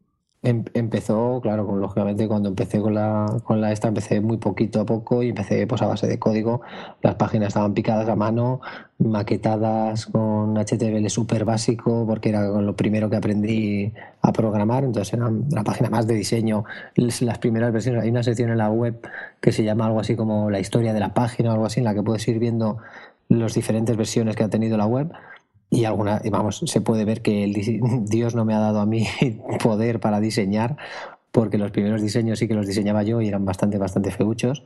Em, 0.46 0.64
empezó, 0.74 1.40
claro, 1.42 1.64
lógicamente 1.76 2.28
cuando 2.28 2.48
empecé 2.50 2.80
con 2.80 2.94
la, 2.94 3.26
con 3.42 3.60
la 3.60 3.72
esta, 3.72 3.88
empecé 3.88 4.20
muy 4.20 4.36
poquito 4.36 4.80
a 4.80 4.86
poco 4.86 5.24
y 5.24 5.30
empecé 5.30 5.66
pues 5.66 5.82
a 5.82 5.86
base 5.86 6.06
de 6.06 6.20
código. 6.20 6.60
Las 7.02 7.16
páginas 7.16 7.48
estaban 7.48 7.74
picadas 7.74 8.08
a 8.08 8.14
mano, 8.14 8.60
maquetadas 8.98 10.06
con 10.06 10.54
HTML 10.56 11.10
súper 11.10 11.44
básico, 11.44 12.04
porque 12.06 12.28
era 12.28 12.46
lo 12.46 12.76
primero 12.76 13.10
que 13.10 13.16
aprendí 13.16 13.92
a 14.22 14.32
programar. 14.32 14.84
Entonces 14.84 15.14
era 15.14 15.32
la 15.50 15.64
página 15.64 15.90
más 15.90 16.06
de 16.06 16.14
diseño. 16.14 16.64
Las 16.94 17.38
primeras 17.38 17.72
versiones, 17.72 18.04
hay 18.04 18.10
una 18.10 18.22
sección 18.22 18.50
en 18.50 18.58
la 18.58 18.70
web 18.70 19.00
que 19.40 19.50
se 19.50 19.64
llama 19.64 19.86
algo 19.86 19.98
así 19.98 20.14
como 20.14 20.48
la 20.48 20.60
historia 20.60 20.92
de 20.92 21.00
la 21.00 21.12
página 21.12 21.50
o 21.50 21.52
algo 21.54 21.66
así, 21.66 21.80
en 21.80 21.84
la 21.84 21.94
que 21.94 22.04
puedes 22.04 22.28
ir 22.28 22.38
viendo 22.38 22.78
las 23.28 23.54
diferentes 23.54 23.96
versiones 23.96 24.36
que 24.36 24.44
ha 24.44 24.50
tenido 24.50 24.76
la 24.76 24.86
web 24.86 25.12
y 25.70 25.84
alguna, 25.84 26.20
vamos, 26.30 26.62
se 26.64 26.80
puede 26.80 27.04
ver 27.04 27.22
que 27.22 27.44
el, 27.44 27.54
Dios 28.08 28.34
no 28.34 28.44
me 28.44 28.54
ha 28.54 28.60
dado 28.60 28.80
a 28.80 28.86
mí 28.86 29.06
poder 29.62 30.00
para 30.00 30.20
diseñar, 30.20 30.76
porque 31.32 31.58
los 31.58 31.70
primeros 31.70 32.02
diseños 32.02 32.38
sí 32.38 32.48
que 32.48 32.54
los 32.54 32.66
diseñaba 32.66 33.02
yo 33.02 33.20
y 33.20 33.28
eran 33.28 33.44
bastante, 33.44 33.78
bastante 33.78 34.10
feuchos. 34.10 34.64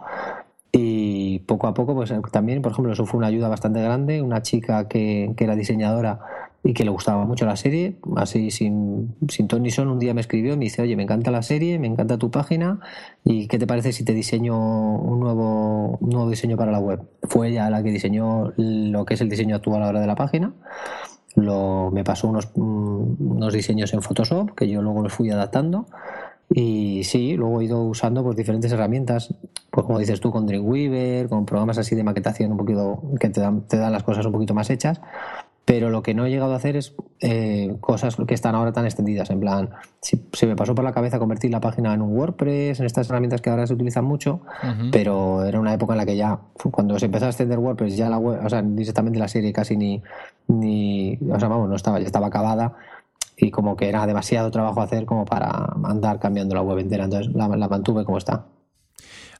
Y 0.72 1.40
poco 1.40 1.66
a 1.66 1.74
poco, 1.74 1.94
pues 1.94 2.12
también, 2.30 2.62
por 2.62 2.70
ejemplo, 2.70 2.92
eso 2.92 3.04
fue 3.04 3.18
una 3.18 3.26
ayuda 3.26 3.48
bastante 3.48 3.82
grande. 3.82 4.22
Una 4.22 4.42
chica 4.42 4.86
que, 4.86 5.34
que 5.36 5.44
era 5.44 5.56
diseñadora 5.56 6.20
y 6.62 6.74
que 6.74 6.84
le 6.84 6.90
gustaba 6.90 7.24
mucho 7.24 7.46
la 7.46 7.56
serie, 7.56 7.96
así 8.16 8.50
sin, 8.50 9.14
sin 9.28 9.48
ton 9.48 9.62
ni 9.62 9.70
son, 9.70 9.88
un 9.88 9.98
día 9.98 10.12
me 10.12 10.20
escribió 10.20 10.54
y 10.54 10.56
me 10.58 10.64
dice, 10.64 10.82
oye, 10.82 10.94
me 10.94 11.04
encanta 11.04 11.30
la 11.30 11.42
serie, 11.42 11.78
me 11.78 11.86
encanta 11.86 12.18
tu 12.18 12.30
página, 12.30 12.80
y 13.24 13.48
¿qué 13.48 13.58
te 13.58 13.66
parece 13.66 13.92
si 13.92 14.04
te 14.04 14.12
diseño 14.12 14.56
un 14.56 15.20
nuevo, 15.20 15.98
nuevo 16.02 16.28
diseño 16.28 16.56
para 16.56 16.70
la 16.70 16.78
web? 16.78 17.00
Fue 17.22 17.48
ella 17.48 17.70
la 17.70 17.82
que 17.82 17.90
diseñó 17.90 18.52
lo 18.56 19.04
que 19.06 19.14
es 19.14 19.20
el 19.22 19.30
diseño 19.30 19.56
actual 19.56 19.82
ahora 19.82 20.00
de 20.00 20.06
la 20.06 20.16
página, 20.16 20.52
lo, 21.34 21.90
me 21.90 22.04
pasó 22.04 22.28
unos, 22.28 22.50
mm, 22.54 23.30
unos 23.32 23.54
diseños 23.54 23.94
en 23.94 24.02
Photoshop, 24.02 24.54
que 24.54 24.68
yo 24.68 24.82
luego 24.82 25.02
los 25.02 25.14
fui 25.14 25.30
adaptando, 25.30 25.86
y 26.52 27.04
sí, 27.04 27.36
luego 27.36 27.60
he 27.60 27.64
ido 27.64 27.80
usando 27.84 28.22
pues 28.22 28.36
diferentes 28.36 28.70
herramientas, 28.72 29.34
pues 29.70 29.86
como 29.86 29.98
dices 29.98 30.20
tú, 30.20 30.30
con 30.30 30.46
Dreamweaver, 30.46 31.28
con 31.28 31.46
programas 31.46 31.78
así 31.78 31.94
de 31.94 32.02
maquetación 32.02 32.50
un 32.52 32.58
poquito 32.58 33.02
que 33.18 33.30
te 33.30 33.40
dan, 33.40 33.62
te 33.62 33.78
dan 33.78 33.92
las 33.92 34.02
cosas 34.02 34.26
un 34.26 34.32
poquito 34.32 34.52
más 34.52 34.68
hechas 34.68 35.00
pero 35.70 35.88
lo 35.88 36.02
que 36.02 36.14
no 36.14 36.26
he 36.26 36.30
llegado 36.30 36.52
a 36.52 36.56
hacer 36.56 36.74
es 36.74 36.96
eh, 37.20 37.76
cosas 37.80 38.16
que 38.16 38.34
están 38.34 38.56
ahora 38.56 38.72
tan 38.72 38.86
extendidas. 38.86 39.30
En 39.30 39.38
plan, 39.38 39.70
si, 40.02 40.20
se 40.32 40.48
me 40.48 40.56
pasó 40.56 40.74
por 40.74 40.84
la 40.84 40.90
cabeza 40.90 41.20
convertir 41.20 41.52
la 41.52 41.60
página 41.60 41.94
en 41.94 42.02
un 42.02 42.12
WordPress, 42.16 42.80
en 42.80 42.86
estas 42.86 43.08
herramientas 43.08 43.40
que 43.40 43.50
ahora 43.50 43.68
se 43.68 43.74
utilizan 43.74 44.04
mucho, 44.04 44.40
pero 44.90 45.44
era 45.44 45.60
una 45.60 45.72
época 45.72 45.92
en 45.92 45.98
la 45.98 46.06
que 46.06 46.16
ya, 46.16 46.40
cuando 46.72 46.98
se 46.98 47.06
empezó 47.06 47.26
a 47.26 47.28
extender 47.28 47.60
WordPress, 47.60 47.96
ya 47.96 48.10
la 48.10 48.18
web, 48.18 48.44
o 48.44 48.48
sea, 48.48 48.62
directamente 48.62 49.20
la 49.20 49.28
serie 49.28 49.52
casi 49.52 49.76
ni, 49.76 50.02
ni, 50.48 51.16
o 51.30 51.38
sea, 51.38 51.48
vamos, 51.48 51.68
no 51.68 51.76
estaba, 51.76 52.00
ya 52.00 52.06
estaba 52.06 52.26
acabada 52.26 52.74
y 53.36 53.52
como 53.52 53.76
que 53.76 53.88
era 53.88 54.04
demasiado 54.08 54.50
trabajo 54.50 54.82
hacer 54.82 55.06
como 55.06 55.24
para 55.24 55.72
andar 55.84 56.18
cambiando 56.18 56.56
la 56.56 56.62
web 56.62 56.80
entera. 56.80 57.04
Entonces 57.04 57.32
la 57.32 57.46
mantuve 57.46 58.04
como 58.04 58.18
está. 58.18 58.44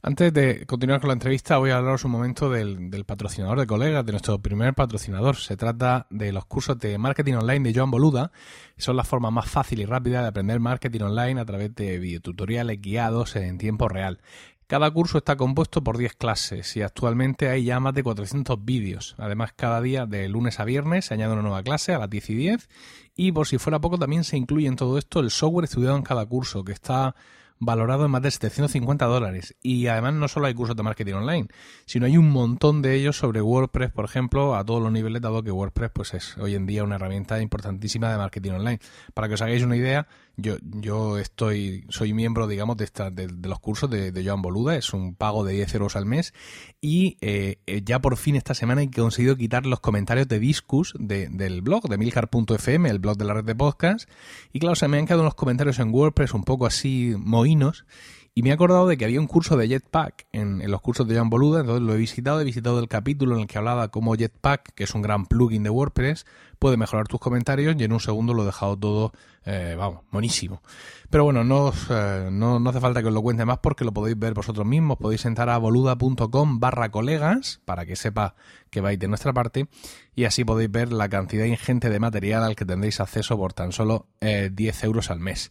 Antes 0.02 0.33
de 0.33 0.64
continuar 0.64 1.00
con 1.00 1.09
la 1.09 1.12
entrevista, 1.12 1.59
voy 1.59 1.71
a 1.71 1.76
hablaros 1.76 2.07
un 2.07 2.12
momento 2.12 2.49
del, 2.49 3.04
patrocinador 3.04 3.61
de 3.61 3.66
colegas, 3.66 4.07
de 4.07 4.12
nuestro 4.12 4.38
primer 4.38 4.73
patrocinador. 4.73 5.37
Se 5.37 5.59
trata 5.59 6.07
de 6.09 6.33
los 6.33 6.47
cursos 6.47 6.78
de 6.78 6.97
marketing 6.97 7.35
online 7.35 7.69
de 7.69 7.78
Joan 7.78 7.90
Boluda. 7.90 8.33
Son 8.78 8.97
la 8.97 9.04
forma 9.04 9.30
más 9.30 9.50
fácil 9.50 9.78
y 9.78 9.85
rápida 9.85 10.23
de 10.23 10.28
aprender 10.28 10.59
marketing 10.59 11.02
online 11.02 11.38
a 11.38 11.45
través 11.45 11.75
de 11.75 11.99
videotutoriales 11.99 12.80
guiados 12.80 13.37
en 13.37 13.59
tiempo 13.59 13.90
real. 13.90 14.21
Cada 14.66 14.90
curso 14.90 15.19
está 15.19 15.37
compuesto 15.37 15.85
por 15.85 15.99
10 15.99 16.14
clases 16.14 16.76
y 16.76 16.83
actualmente 16.83 17.50
hay 17.50 17.64
ya 17.64 17.78
más 17.78 17.92
de 17.92 18.02
400 18.02 18.64
vídeos. 18.64 19.16
Además, 19.19 19.52
cada 19.54 19.83
día 19.83 20.07
de 20.07 20.28
lunes 20.30 20.61
a 20.61 20.64
viernes 20.64 21.07
se 21.07 21.14
añade 21.14 21.35
una 21.35 21.42
nueva 21.42 21.62
clase 21.62 21.92
a 21.92 21.99
las 21.99 22.09
10 22.09 22.30
y 22.30 22.35
10 22.37 22.69
y 23.16 23.33
por 23.33 23.49
si 23.49 23.59
fuera 23.59 23.80
poco 23.80 23.99
también 23.99 24.25
se 24.25 24.38
incluye 24.38 24.66
en 24.66 24.76
todo 24.76 24.97
esto 24.97 25.21
el 25.21 25.30
software 25.30 25.64
estudiado 25.64 25.97
en 25.97 26.04
cada 26.04 26.25
curso 26.25 26.64
que 26.64 26.73
está 26.73 27.14
valorado 27.60 28.06
en 28.06 28.10
más 28.10 28.22
de 28.22 28.30
750 28.30 29.04
dólares. 29.04 29.54
Y 29.62 29.86
además 29.86 30.14
no 30.14 30.26
solo 30.26 30.46
hay 30.46 30.54
cursos 30.54 30.76
de 30.76 30.82
marketing 30.82 31.14
online, 31.14 31.48
sino 31.84 32.06
hay 32.06 32.16
un 32.16 32.30
montón 32.30 32.82
de 32.82 32.94
ellos 32.94 33.16
sobre 33.16 33.42
WordPress, 33.42 33.92
por 33.92 34.06
ejemplo, 34.06 34.56
a 34.56 34.64
todos 34.64 34.82
los 34.82 34.90
niveles, 34.90 35.22
dado 35.22 35.42
que 35.42 35.52
WordPress 35.52 35.90
pues 35.92 36.14
es 36.14 36.38
hoy 36.38 36.54
en 36.54 36.66
día 36.66 36.82
una 36.82 36.96
herramienta 36.96 37.40
importantísima 37.40 38.10
de 38.10 38.16
marketing 38.16 38.52
online. 38.52 38.80
Para 39.14 39.28
que 39.28 39.34
os 39.34 39.42
hagáis 39.42 39.62
una 39.62 39.76
idea, 39.76 40.08
yo, 40.40 40.56
yo 40.62 41.18
estoy, 41.18 41.85
soy 41.88 42.12
miembro, 42.12 42.47
digamos, 42.47 42.76
de, 42.76 42.85
esta, 42.85 43.11
de, 43.11 43.28
los 43.28 43.61
cursos 43.61 43.90
de, 43.90 44.12
de, 44.12 44.25
Joan 44.25 44.42
Boluda, 44.42 44.76
es 44.76 44.92
un 44.92 45.14
pago 45.14 45.44
de 45.44 45.54
10 45.54 45.75
euros 45.75 45.97
al 45.97 46.06
mes. 46.06 46.35
Y 46.80 47.16
eh, 47.20 47.59
ya 47.85 48.00
por 48.00 48.16
fin 48.16 48.37
esta 48.37 48.54
semana 48.54 48.82
he 48.82 48.90
conseguido 48.90 49.37
quitar 49.37 49.66
los 49.66 49.80
comentarios 49.80 50.28
de 50.28 50.38
Discus 50.38 50.94
del 50.99 51.62
blog, 51.62 51.88
de 51.88 51.99
milcar.fm, 51.99 52.88
el 52.88 52.99
blog 52.99 53.16
de 53.16 53.25
la 53.25 53.35
red 53.35 53.44
de 53.44 53.54
podcast, 53.54 54.09
y 54.52 54.59
claro, 54.59 54.75
se 54.75 54.88
me 54.88 54.99
han 54.99 55.06
quedado 55.06 55.23
unos 55.23 55.35
comentarios 55.35 55.78
en 55.78 55.92
WordPress 55.92 56.35
un 56.35 56.44
poco 56.44 56.66
así 56.66 57.14
mohinos, 57.18 57.85
y 58.34 58.42
me 58.42 58.50
he 58.50 58.52
acordado 58.52 58.87
de 58.87 58.96
que 58.96 59.04
había 59.04 59.20
un 59.20 59.26
curso 59.26 59.56
de 59.56 59.66
Jetpack 59.66 60.26
en, 60.32 60.70
los 60.70 60.80
cursos 60.80 61.06
de 61.08 61.16
Jan 61.16 61.30
Boluda, 61.30 61.60
entonces 61.60 61.82
lo 61.82 61.94
he 61.94 61.96
visitado, 61.96 62.40
he 62.40 62.44
visitado 62.44 62.78
el 62.78 62.87
capítulo 62.87 63.34
en 63.34 63.42
el 63.42 63.46
que 63.49 63.58
hablaba 63.58 63.88
cómo 63.88 64.14
Jetpack, 64.14 64.72
que 64.75 64.84
es 64.84 64.94
un 64.94 65.02
gran 65.02 65.26
plugin 65.26 65.64
de 65.64 65.70
WordPress, 65.70 66.26
puede 66.60 66.76
mejorar 66.76 67.08
tus 67.08 67.18
comentarios 67.18 67.75
y 67.76 67.84
en 67.84 67.92
un 67.92 67.99
segundo 67.99 68.32
lo 68.32 68.42
he 68.42 68.46
dejado 68.46 68.78
todo, 68.78 69.12
eh, 69.44 69.75
vamos, 69.76 70.04
monísimo. 70.12 70.62
Pero 71.10 71.25
bueno, 71.25 71.42
no, 71.42 71.72
eh, 71.90 72.28
no, 72.30 72.56
hace 72.68 72.80
falta 72.80 73.02
que 73.02 73.08
os 73.08 73.14
lo 73.14 73.22
cuente 73.22 73.44
más 73.44 73.58
porque 73.58 73.84
lo 73.84 73.92
podéis 73.92 74.16
ver 74.16 74.32
vosotros 74.32 74.64
mismos, 74.64 74.99
podéis 74.99 75.25
entrar 75.25 75.49
a 75.49 75.58
boluda.com 75.58 76.60
barra 76.60 76.90
colegas 76.90 77.60
para 77.64 77.84
que 77.84 77.96
sepa 77.96 78.37
que 78.70 78.80
vais 78.80 78.99
de 78.99 79.08
nuestra 79.08 79.32
parte 79.32 79.66
y 80.14 80.25
así 80.25 80.44
podéis 80.44 80.70
ver 80.70 80.92
la 80.92 81.08
cantidad 81.08 81.46
ingente 81.46 81.90
de 81.90 81.99
material 81.99 82.44
al 82.44 82.54
que 82.54 82.64
tendréis 82.64 83.00
acceso 83.00 83.37
por 83.37 83.54
tan 83.54 83.72
solo 83.72 84.06
10 84.20 84.22
eh, 84.22 84.87
euros 84.87 85.10
al 85.10 85.18
mes. 85.18 85.50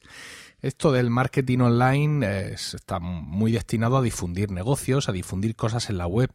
Esto 0.62 0.92
del 0.92 1.10
marketing 1.10 1.60
online 1.60 2.52
está 2.52 3.00
muy 3.00 3.52
destinado 3.52 3.98
a 3.98 4.02
difundir 4.02 4.52
negocios, 4.52 5.08
a 5.08 5.14
difundir 5.14 5.56
cosas 5.56 5.90
en 5.90 5.98
la 5.98 6.06
web, 6.06 6.32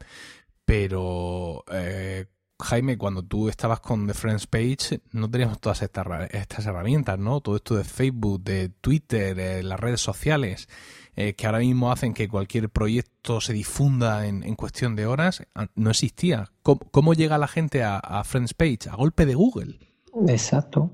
pero 0.65 1.65
eh, 1.71 2.27
Jaime, 2.63 2.97
cuando 2.97 3.23
tú 3.23 3.49
estabas 3.49 3.81
con 3.81 4.07
The 4.07 4.15
Friends 4.15 4.47
Page, 4.47 5.01
no 5.13 5.31
teníamos 5.31 5.61
todas 5.61 5.83
estas, 5.83 6.07
estas 6.31 6.67
herramientas, 6.67 7.19
¿no? 7.19 7.41
Todo 7.41 7.57
esto 7.57 7.75
de 7.75 7.85
Facebook, 7.85 8.43
de 8.43 8.71
Twitter, 8.71 9.63
las 9.65 9.79
redes 9.79 10.01
sociales, 10.01 10.69
eh, 11.17 11.35
que 11.35 11.47
ahora 11.47 11.59
mismo 11.59 11.93
hacen 11.93 12.15
que 12.15 12.29
cualquier 12.29 12.71
proyecto 12.71 13.41
se 13.41 13.53
difunda 13.53 14.27
en, 14.27 14.55
cuestión 14.55 14.97
de 14.97 15.07
horas, 15.07 15.47
ah, 15.55 15.67
no 15.75 15.91
existía. 15.91 16.51
¿Cómo, 16.63 17.13
llega 17.13 17.37
la 17.39 17.49
gente 17.49 17.83
a, 17.83 17.99
a 17.99 18.25
Friends 18.25 18.55
Page? 18.55 18.89
A 18.91 18.97
golpe 18.97 19.27
de 19.27 19.35
Google. 19.35 19.94
Exacto. 20.29 20.91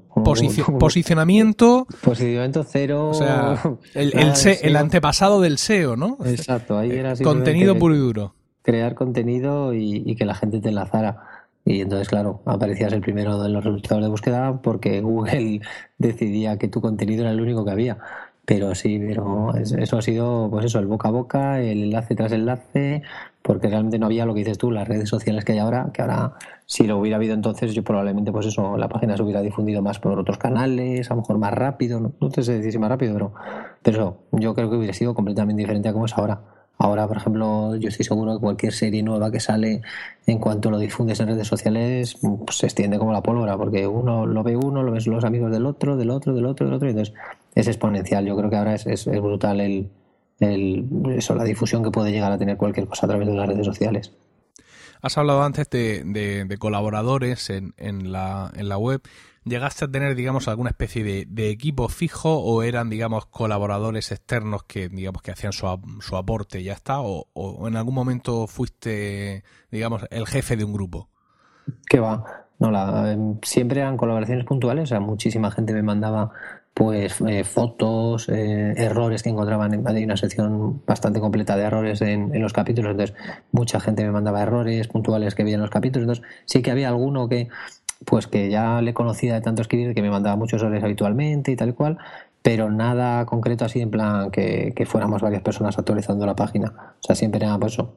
posicionamiento. 0.79 1.87
Posicionamiento 2.03 2.65
cero. 2.65 3.11
O 3.11 3.15
sea, 3.15 3.61
el, 3.95 4.13
el, 4.15 4.77
antepasado 4.77 5.41
del 5.41 5.59
SEO, 5.59 5.97
¿no? 5.97 6.19
Exacto, 6.25 6.79
ahí 6.79 6.91
era 6.91 7.15
Contenido 7.17 7.79
puro 7.79 7.95
y 7.95 7.99
duro. 7.99 8.35
Crear 8.63 8.95
contenido 8.95 9.75
y, 9.75 10.15
que 10.17 10.25
la 10.25 10.35
gente 10.35 10.61
te 10.61 10.69
enlazara. 10.69 11.25
Y 11.65 11.83
entonces, 11.83 12.09
claro, 12.09 12.41
aparecías 12.47 12.93
el 12.93 13.01
primero 13.01 13.45
en 13.45 13.53
los 13.53 13.65
resultados 13.65 14.03
de 14.03 14.09
búsqueda 14.09 14.61
porque 14.63 15.01
Google 15.03 15.61
decidía 15.99 16.59
que 16.59 16.69
tu 16.69 16.81
contenido 16.81 17.23
era 17.23 17.33
el 17.33 17.41
único 17.41 17.65
que 17.65 17.71
había. 17.71 17.99
Pero 18.47 18.75
sí, 18.75 18.99
pero 18.99 19.55
eso 19.55 19.99
ha 19.99 20.03
sido, 20.03 20.49
pues 20.51 20.67
eso, 20.67 20.79
el 20.79 20.87
boca 20.87 21.09
a 21.09 21.13
boca, 21.13 21.61
el 21.61 21.85
enlace 21.85 22.17
tras 22.17 22.33
enlace, 22.33 23.03
porque 23.43 23.69
realmente 23.69 23.99
no 23.99 24.07
había 24.07 24.27
lo 24.27 24.35
que 24.35 24.41
dices 24.41 24.59
tú, 24.59 24.71
las 24.71 24.87
redes 24.87 25.09
sociales 25.09 25.45
que 25.45 25.53
hay 25.53 25.59
ahora, 25.59 25.91
que 25.93 26.03
ahora 26.03 26.35
si 26.67 26.87
lo 26.87 26.99
hubiera 26.99 27.17
habido 27.17 27.35
entonces, 27.35 27.75
yo 27.75 27.83
probablemente 27.83 28.33
pues 28.33 28.47
eso, 28.47 28.77
la 28.77 28.89
página 28.89 29.17
se 29.17 29.23
hubiera 29.23 29.41
difundido 29.41 29.83
más 29.83 29.99
por 29.99 30.19
otros 30.19 30.39
canales, 30.39 31.11
a 31.11 31.15
lo 31.15 31.23
mejor 31.23 31.39
más 31.39 31.53
rápido, 31.55 32.01
no, 32.01 32.29
te 32.29 32.43
sé 32.43 32.55
decir 32.55 32.73
si 32.73 32.79
más 32.79 32.91
rápido, 32.91 33.15
pero, 33.15 33.33
pero 33.83 34.19
yo 34.33 34.55
creo 34.55 34.71
que 34.71 34.77
hubiera 34.77 34.93
sido 34.93 35.15
completamente 35.15 35.61
diferente 35.61 35.89
a 35.89 35.93
como 35.93 36.07
es 36.07 36.17
ahora. 36.17 36.41
Ahora, 36.79 37.07
por 37.07 37.19
ejemplo, 37.19 37.77
yo 37.77 37.89
estoy 37.91 38.07
seguro 38.07 38.35
que 38.35 38.41
cualquier 38.41 38.73
serie 38.73 39.03
nueva 39.03 39.31
que 39.31 39.39
sale, 39.39 39.83
en 40.27 40.39
cuanto 40.39 40.71
lo 40.71 40.79
difundes 40.79 41.21
en 41.21 41.29
redes 41.29 41.47
sociales, 41.47 42.17
pues 42.23 42.57
se 42.57 42.67
extiende 42.67 42.99
como 42.99 43.13
la 43.13 43.23
pólvora, 43.23 43.57
porque 43.59 43.87
uno 43.87 44.25
lo 44.25 44.43
ve 44.43 44.57
uno, 44.57 44.83
lo 44.83 44.93
ves 44.93 45.07
los 45.07 45.25
amigos 45.25 45.53
del 45.53 45.67
otro, 45.67 45.97
del 45.99 46.09
otro, 46.09 46.33
del 46.35 46.47
otro, 46.47 46.67
del 46.67 46.75
otro, 46.75 46.89
y 46.89 46.93
entonces 46.93 47.15
es 47.55 47.67
exponencial. 47.69 48.25
Yo 48.25 48.35
creo 48.35 48.49
que 48.49 48.57
ahora 48.57 48.75
es, 48.75 48.87
es 48.87 49.07
brutal 49.21 49.61
el, 49.61 49.91
el, 50.41 50.89
eso, 51.17 51.35
la 51.35 51.45
difusión 51.45 51.83
que 51.83 51.91
puede 51.91 52.11
llegar 52.11 52.33
a 52.33 52.39
tener 52.39 52.57
cualquier 52.57 52.87
cosa 52.87 53.07
a 53.07 53.09
través 53.09 53.29
de 53.29 53.35
las 53.35 53.49
redes 53.49 53.67
sociales. 53.67 54.13
Has 55.03 55.17
hablado 55.17 55.43
antes 55.43 55.69
de, 55.71 56.05
de, 56.05 56.59
colaboradores 56.59 57.49
en, 57.49 57.73
en, 57.79 58.13
la, 58.13 58.51
en 58.55 58.69
la 58.69 58.77
web. 58.77 59.01
¿Llegaste 59.45 59.87
a 59.87 59.91
tener, 59.91 60.15
digamos, 60.15 60.49
alguna 60.49 60.71
especie 60.71 61.03
de, 61.03 61.25
de, 61.27 61.49
equipo 61.49 61.89
fijo 61.89 62.39
o 62.39 62.63
eran, 62.63 62.91
digamos, 62.91 63.25
colaboradores 63.25 64.13
externos 64.13 64.65
que, 64.65 64.91
digamos, 64.91 65.23
que 65.23 65.31
hacían 65.31 65.55
su, 65.55 65.67
su 66.01 66.17
aporte 66.17 66.61
y 66.61 66.65
ya 66.65 66.75
está? 66.75 67.01
O, 67.01 67.29
o, 67.33 67.67
en 67.67 67.77
algún 67.77 67.95
momento 67.95 68.47
fuiste, 68.47 69.43
digamos, 69.71 70.05
el 70.11 70.27
jefe 70.27 70.59
de 70.59 70.65
un 70.65 70.75
grupo? 70.75 71.09
Que 71.89 72.01
va. 72.01 72.47
No, 72.59 72.71
la, 72.71 73.13
em, 73.13 73.39
siempre 73.43 73.81
eran 73.81 73.97
colaboraciones 73.97 74.45
puntuales. 74.45 74.85
O 74.85 74.87
sea, 74.87 75.01
muchísima 75.01 75.51
gente 75.51 75.73
me 75.73 75.83
mandaba 75.83 76.31
pues 76.75 77.21
eh, 77.21 77.45
fotos, 77.45 78.29
eh, 78.29 78.75
errores 78.77 79.23
que 79.23 79.29
encontraban. 79.29 79.87
Hay 79.87 80.05
una 80.05 80.17
sección 80.17 80.83
bastante 80.87 81.21
completa 81.21 81.57
de 81.57 81.65
errores 81.65 82.01
en, 82.03 82.35
en, 82.35 82.43
los 82.43 82.53
capítulos, 82.53 82.93
entonces 82.93 83.17
mucha 83.53 83.81
gente 83.81 84.05
me 84.05 84.13
mandaba 84.13 84.43
errores 84.43 84.89
puntuales 84.89 85.35
que 85.35 85.45
veía 85.45 85.57
en 85.57 85.63
los 85.63 85.71
capítulos. 85.71 86.05
Entonces 86.09 86.25
sí 86.47 86.63
que 86.63 86.71
había 86.71 86.89
alguno 86.89 87.29
que, 87.29 87.49
pues 88.05 88.27
que 88.27 88.51
ya 88.51 88.81
le 88.81 88.95
conocía 88.95 89.35
de 89.35 89.41
tanto 89.41 89.63
escribir 89.63 89.95
que 89.95 90.03
me 90.03 90.11
mandaba 90.11 90.37
muchos 90.37 90.63
errores 90.63 90.83
habitualmente 90.83 91.53
y 91.53 91.57
tal 91.57 91.71
y 91.71 91.73
cual, 91.73 91.99
pero 92.43 92.71
nada 92.71 93.27
concreto 93.27 93.65
así 93.65 93.81
en 93.81 93.91
plan 93.91 94.31
que, 94.31 94.73
que 94.75 94.87
fuéramos 94.87 95.23
varias 95.23 95.43
personas 95.43 95.79
actualizando 95.79 96.27
la 96.27 96.37
página. 96.37 96.95
O 97.01 97.03
sea, 97.03 97.15
siempre 97.15 97.45
era 97.45 97.59
pues 97.59 97.75
eso, 97.75 97.95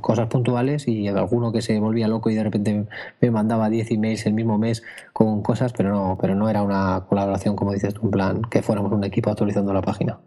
cosas 0.00 0.28
puntuales 0.28 0.86
y 0.86 1.08
alguno 1.08 1.52
que 1.52 1.62
se 1.62 1.78
volvía 1.80 2.08
loco 2.08 2.30
y 2.30 2.34
de 2.34 2.44
repente 2.44 2.86
me 3.20 3.30
mandaba 3.30 3.68
10 3.68 3.90
emails 3.92 4.26
el 4.26 4.34
mismo 4.34 4.58
mes 4.58 4.82
con 5.12 5.42
cosas, 5.42 5.72
pero 5.72 5.90
no, 5.90 6.18
pero 6.20 6.34
no 6.34 6.48
era 6.48 6.62
una 6.62 7.04
colaboración, 7.08 7.56
como 7.56 7.72
dices 7.72 7.94
en 8.02 8.10
plan 8.10 8.42
que 8.42 8.62
fuéramos 8.62 8.92
un 8.92 9.04
equipo 9.04 9.30
actualizando 9.30 9.72
la 9.72 9.82
página. 9.82 10.18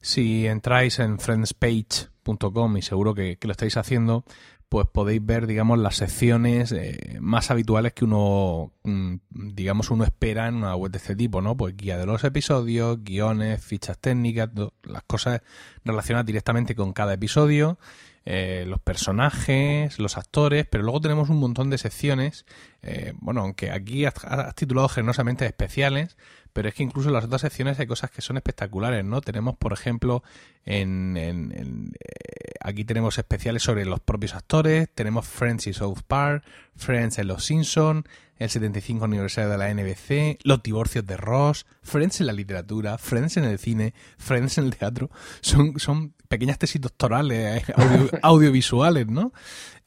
Si 0.00 0.46
entráis 0.46 0.98
en 0.98 1.18
friendspage.com 1.18 2.76
y 2.76 2.82
seguro 2.82 3.14
que, 3.14 3.38
lo 3.42 3.50
estáis 3.50 3.76
haciendo, 3.76 4.24
pues 4.70 4.86
podéis 4.86 5.26
ver, 5.26 5.48
digamos, 5.48 5.80
las 5.80 5.96
secciones 5.96 6.70
eh, 6.70 7.18
más 7.20 7.50
habituales 7.50 7.92
que 7.92 8.04
uno, 8.04 8.72
mm, 8.84 9.16
digamos, 9.30 9.90
uno 9.90 10.04
espera 10.04 10.46
en 10.46 10.54
una 10.54 10.76
web 10.76 10.92
de 10.92 10.98
este 10.98 11.16
tipo, 11.16 11.42
¿no? 11.42 11.56
Pues 11.56 11.76
guía 11.76 11.98
de 11.98 12.06
los 12.06 12.22
episodios, 12.22 13.02
guiones, 13.02 13.62
fichas 13.62 13.98
técnicas, 13.98 14.48
las 14.84 15.02
cosas 15.02 15.42
relacionadas 15.84 16.24
directamente 16.24 16.76
con 16.76 16.92
cada 16.92 17.14
episodio 17.14 17.78
eh, 18.32 18.64
los 18.64 18.78
personajes, 18.78 19.98
los 19.98 20.16
actores, 20.16 20.64
pero 20.64 20.84
luego 20.84 21.00
tenemos 21.00 21.30
un 21.30 21.38
montón 21.38 21.68
de 21.68 21.78
secciones, 21.78 22.46
eh, 22.80 23.12
bueno, 23.16 23.40
aunque 23.40 23.72
aquí 23.72 24.04
has, 24.04 24.14
titulado 24.54 24.88
generosamente 24.88 25.44
especiales, 25.46 26.16
pero 26.52 26.68
es 26.68 26.74
que 26.76 26.84
incluso 26.84 27.08
en 27.08 27.14
las 27.14 27.24
otras 27.24 27.40
secciones 27.40 27.80
hay 27.80 27.88
cosas 27.88 28.12
que 28.12 28.22
son 28.22 28.36
espectaculares, 28.36 29.04
¿no? 29.04 29.20
Tenemos, 29.20 29.56
por 29.56 29.72
ejemplo, 29.72 30.22
en, 30.64 31.16
eh, 31.16 31.92
aquí 32.60 32.84
tenemos 32.84 33.18
especiales 33.18 33.64
sobre 33.64 33.84
los 33.84 33.98
propios 33.98 34.36
actores, 34.36 34.88
tenemos 34.94 35.26
Friends 35.26 35.66
y 35.66 35.72
South 35.72 36.02
Park, 36.06 36.44
Friends 36.76 37.18
en 37.18 37.26
Los 37.26 37.46
Simpsons, 37.46 38.04
el 38.40 38.48
75 38.48 39.04
aniversario 39.04 39.50
de 39.50 39.58
la 39.58 39.72
NBC, 39.72 40.38
los 40.44 40.62
divorcios 40.62 41.06
de 41.06 41.16
Ross, 41.18 41.66
Friends 41.82 42.20
en 42.20 42.26
la 42.26 42.32
literatura, 42.32 42.96
Friends 42.96 43.36
en 43.36 43.44
el 43.44 43.58
cine, 43.58 43.94
Friends 44.16 44.56
en 44.58 44.64
el 44.64 44.76
teatro. 44.76 45.10
Son, 45.42 45.78
son 45.78 46.14
pequeñas 46.26 46.58
tesis 46.58 46.80
doctorales 46.80 47.62
eh, 47.68 47.74
audiovisuales, 48.22 49.06
¿no? 49.08 49.32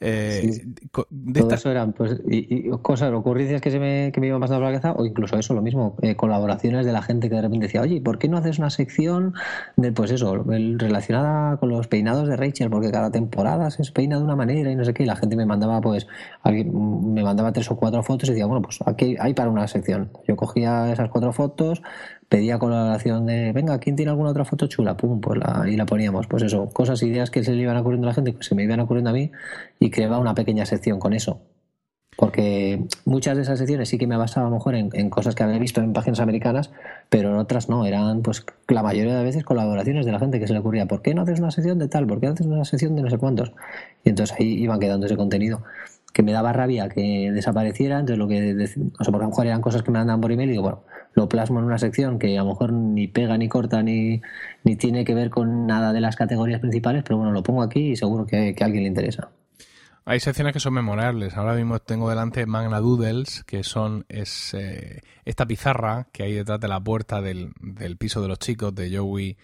Eh, 0.00 0.66
Todo 0.90 1.50
eso 1.54 1.70
eran 1.70 1.92
pues, 1.92 2.20
y, 2.28 2.68
cosas, 2.82 3.12
ocurrencias 3.12 3.60
que 3.60 3.70
se 3.70 3.78
me, 3.78 4.12
que 4.12 4.20
me 4.20 4.26
iban 4.26 4.40
pasando 4.40 4.60
por 4.60 4.72
la 4.72 4.78
cabeza, 4.78 5.00
o 5.00 5.06
incluso 5.06 5.38
eso, 5.38 5.54
lo 5.54 5.62
mismo, 5.62 5.96
eh, 6.02 6.16
colaboraciones 6.16 6.84
de 6.84 6.92
la 6.92 7.02
gente 7.02 7.28
que 7.28 7.36
de 7.36 7.42
repente 7.42 7.66
decía, 7.66 7.80
oye, 7.80 8.00
¿por 8.00 8.18
qué 8.18 8.28
no 8.28 8.36
haces 8.36 8.58
una 8.58 8.70
sección 8.70 9.34
de, 9.76 9.92
pues 9.92 10.10
eso, 10.10 10.44
relacionada 10.44 11.56
con 11.56 11.70
los 11.70 11.86
peinados 11.88 12.28
de 12.28 12.36
Rachel? 12.36 12.70
Porque 12.70 12.90
cada 12.90 13.10
temporada 13.10 13.70
se 13.70 13.90
peina 13.92 14.18
de 14.18 14.24
una 14.24 14.36
manera 14.36 14.70
y 14.70 14.76
no 14.76 14.84
sé 14.84 14.94
qué, 14.94 15.04
y 15.04 15.06
la 15.06 15.16
gente 15.16 15.36
me 15.36 15.46
mandaba, 15.46 15.80
pues, 15.80 16.06
me 16.44 17.22
mandaba 17.22 17.52
tres 17.52 17.70
o 17.70 17.76
cuatro 17.76 18.02
fotos 18.02 18.28
y 18.28 18.32
decía, 18.32 18.46
bueno, 18.46 18.62
pues 18.62 18.80
aquí 18.86 19.16
hay 19.18 19.34
para 19.34 19.50
una 19.50 19.66
sección. 19.68 20.10
Yo 20.26 20.36
cogía 20.36 20.92
esas 20.92 21.08
cuatro 21.08 21.32
fotos, 21.32 21.82
pedía 22.28 22.58
colaboración 22.58 23.26
de, 23.26 23.52
venga, 23.52 23.78
¿quién 23.78 23.96
tiene 23.96 24.10
alguna 24.10 24.30
otra 24.30 24.44
foto 24.44 24.66
chula? 24.66 24.96
Pum, 24.96 25.20
pues 25.20 25.38
la, 25.38 25.64
y 25.68 25.76
la 25.76 25.86
poníamos. 25.86 26.26
Pues 26.26 26.42
eso, 26.42 26.68
cosas, 26.72 27.02
ideas 27.02 27.30
que 27.30 27.44
se 27.44 27.52
le 27.52 27.62
iban 27.62 27.76
ocurriendo 27.76 28.06
a 28.06 28.10
la 28.10 28.14
gente, 28.14 28.34
que 28.34 28.42
se 28.42 28.54
me 28.54 28.64
iban 28.64 28.80
ocurriendo 28.80 29.10
a 29.10 29.12
mí 29.12 29.30
y 29.80 29.90
creaba 29.90 30.18
una 30.18 30.34
pequeña 30.34 30.66
sección 30.66 30.98
con 30.98 31.12
eso. 31.12 31.40
Porque 32.16 32.86
muchas 33.04 33.36
de 33.36 33.42
esas 33.42 33.58
secciones 33.58 33.88
sí 33.88 33.98
que 33.98 34.06
me 34.06 34.16
basaba 34.16 34.46
a 34.46 34.50
lo 34.50 34.56
mejor 34.56 34.76
en, 34.76 35.10
cosas 35.10 35.34
que 35.34 35.42
había 35.42 35.58
visto 35.58 35.80
en 35.80 35.92
páginas 35.92 36.20
americanas, 36.20 36.70
pero 37.08 37.30
en 37.30 37.36
otras 37.36 37.68
no, 37.68 37.86
eran 37.86 38.22
pues 38.22 38.44
la 38.68 38.82
mayoría 38.82 39.16
de 39.16 39.24
veces 39.24 39.44
colaboraciones 39.44 40.06
de 40.06 40.12
la 40.12 40.20
gente 40.20 40.38
que 40.38 40.46
se 40.46 40.52
le 40.52 40.60
ocurría, 40.60 40.86
¿por 40.86 41.02
qué 41.02 41.14
no 41.14 41.22
haces 41.22 41.40
una 41.40 41.50
sección 41.50 41.78
de 41.78 41.88
tal? 41.88 42.06
¿Por 42.06 42.20
qué 42.20 42.28
haces 42.28 42.46
una 42.46 42.64
sección 42.64 42.94
de 42.94 43.02
no 43.02 43.10
sé 43.10 43.18
cuántos? 43.18 43.52
Y 44.04 44.10
entonces 44.10 44.36
ahí 44.38 44.62
iban 44.62 44.78
quedando 44.78 45.06
ese 45.06 45.16
contenido 45.16 45.62
que 46.14 46.22
me 46.22 46.32
daba 46.32 46.52
rabia 46.52 46.88
que 46.88 47.30
desapareciera, 47.32 47.98
entonces 47.98 48.18
lo 48.18 48.28
que, 48.28 48.54
o 48.98 49.04
sea, 49.04 49.12
lo 49.12 49.26
mejor 49.26 49.46
eran 49.46 49.60
cosas 49.60 49.82
que 49.82 49.90
me 49.90 49.98
mandaban 49.98 50.20
por 50.20 50.30
email 50.30 50.48
y 50.48 50.52
digo, 50.52 50.62
bueno, 50.62 50.84
lo 51.12 51.28
plasmo 51.28 51.58
en 51.58 51.64
una 51.66 51.76
sección 51.76 52.20
que 52.20 52.38
a 52.38 52.42
lo 52.42 52.50
mejor 52.50 52.72
ni 52.72 53.08
pega 53.08 53.36
ni 53.36 53.48
corta 53.48 53.82
ni, 53.82 54.22
ni 54.62 54.76
tiene 54.76 55.04
que 55.04 55.12
ver 55.12 55.28
con 55.28 55.66
nada 55.66 55.92
de 55.92 56.00
las 56.00 56.14
categorías 56.14 56.60
principales, 56.60 57.02
pero 57.02 57.16
bueno, 57.16 57.32
lo 57.32 57.42
pongo 57.42 57.62
aquí 57.62 57.90
y 57.90 57.96
seguro 57.96 58.26
que, 58.26 58.54
a 58.58 58.64
alguien 58.64 58.84
le 58.84 58.88
interesa. 58.88 59.28
Hay 60.06 60.20
secciones 60.20 60.52
que 60.52 60.60
son 60.60 60.74
memorables. 60.74 61.36
Ahora 61.36 61.54
mismo 61.54 61.80
tengo 61.80 62.08
delante 62.08 62.46
Magna 62.46 62.78
Doodles, 62.78 63.42
que 63.44 63.64
son 63.64 64.04
es 64.08 64.54
eh, 64.54 65.00
esta 65.24 65.46
pizarra 65.46 66.06
que 66.12 66.22
hay 66.22 66.34
detrás 66.34 66.60
de 66.60 66.68
la 66.68 66.78
puerta 66.78 67.22
del, 67.22 67.52
del 67.60 67.96
piso 67.96 68.22
de 68.22 68.28
los 68.28 68.38
chicos 68.38 68.72
de 68.74 68.96
Joey 68.96 69.36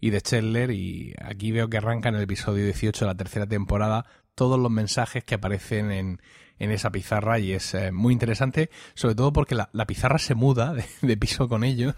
y 0.00 0.10
de 0.10 0.20
Chandler 0.20 0.72
y 0.72 1.14
aquí 1.22 1.52
veo 1.52 1.68
que 1.68 1.76
arranca 1.76 2.08
en 2.08 2.16
el 2.16 2.22
episodio 2.22 2.64
18 2.64 3.04
de 3.04 3.10
la 3.10 3.16
tercera 3.16 3.46
temporada 3.46 4.06
todos 4.36 4.60
los 4.60 4.70
mensajes 4.70 5.24
que 5.24 5.34
aparecen 5.34 5.90
en, 5.90 6.20
en 6.58 6.70
esa 6.70 6.90
pizarra 6.90 7.38
y 7.38 7.52
es 7.52 7.74
eh, 7.74 7.92
muy 7.92 8.12
interesante, 8.12 8.70
sobre 8.94 9.14
todo 9.14 9.32
porque 9.32 9.54
la, 9.54 9.86
pizarra 9.86 10.18
se 10.18 10.34
muda 10.34 10.74
de, 11.02 11.16
piso 11.16 11.48
con 11.48 11.64
ellos 11.64 11.94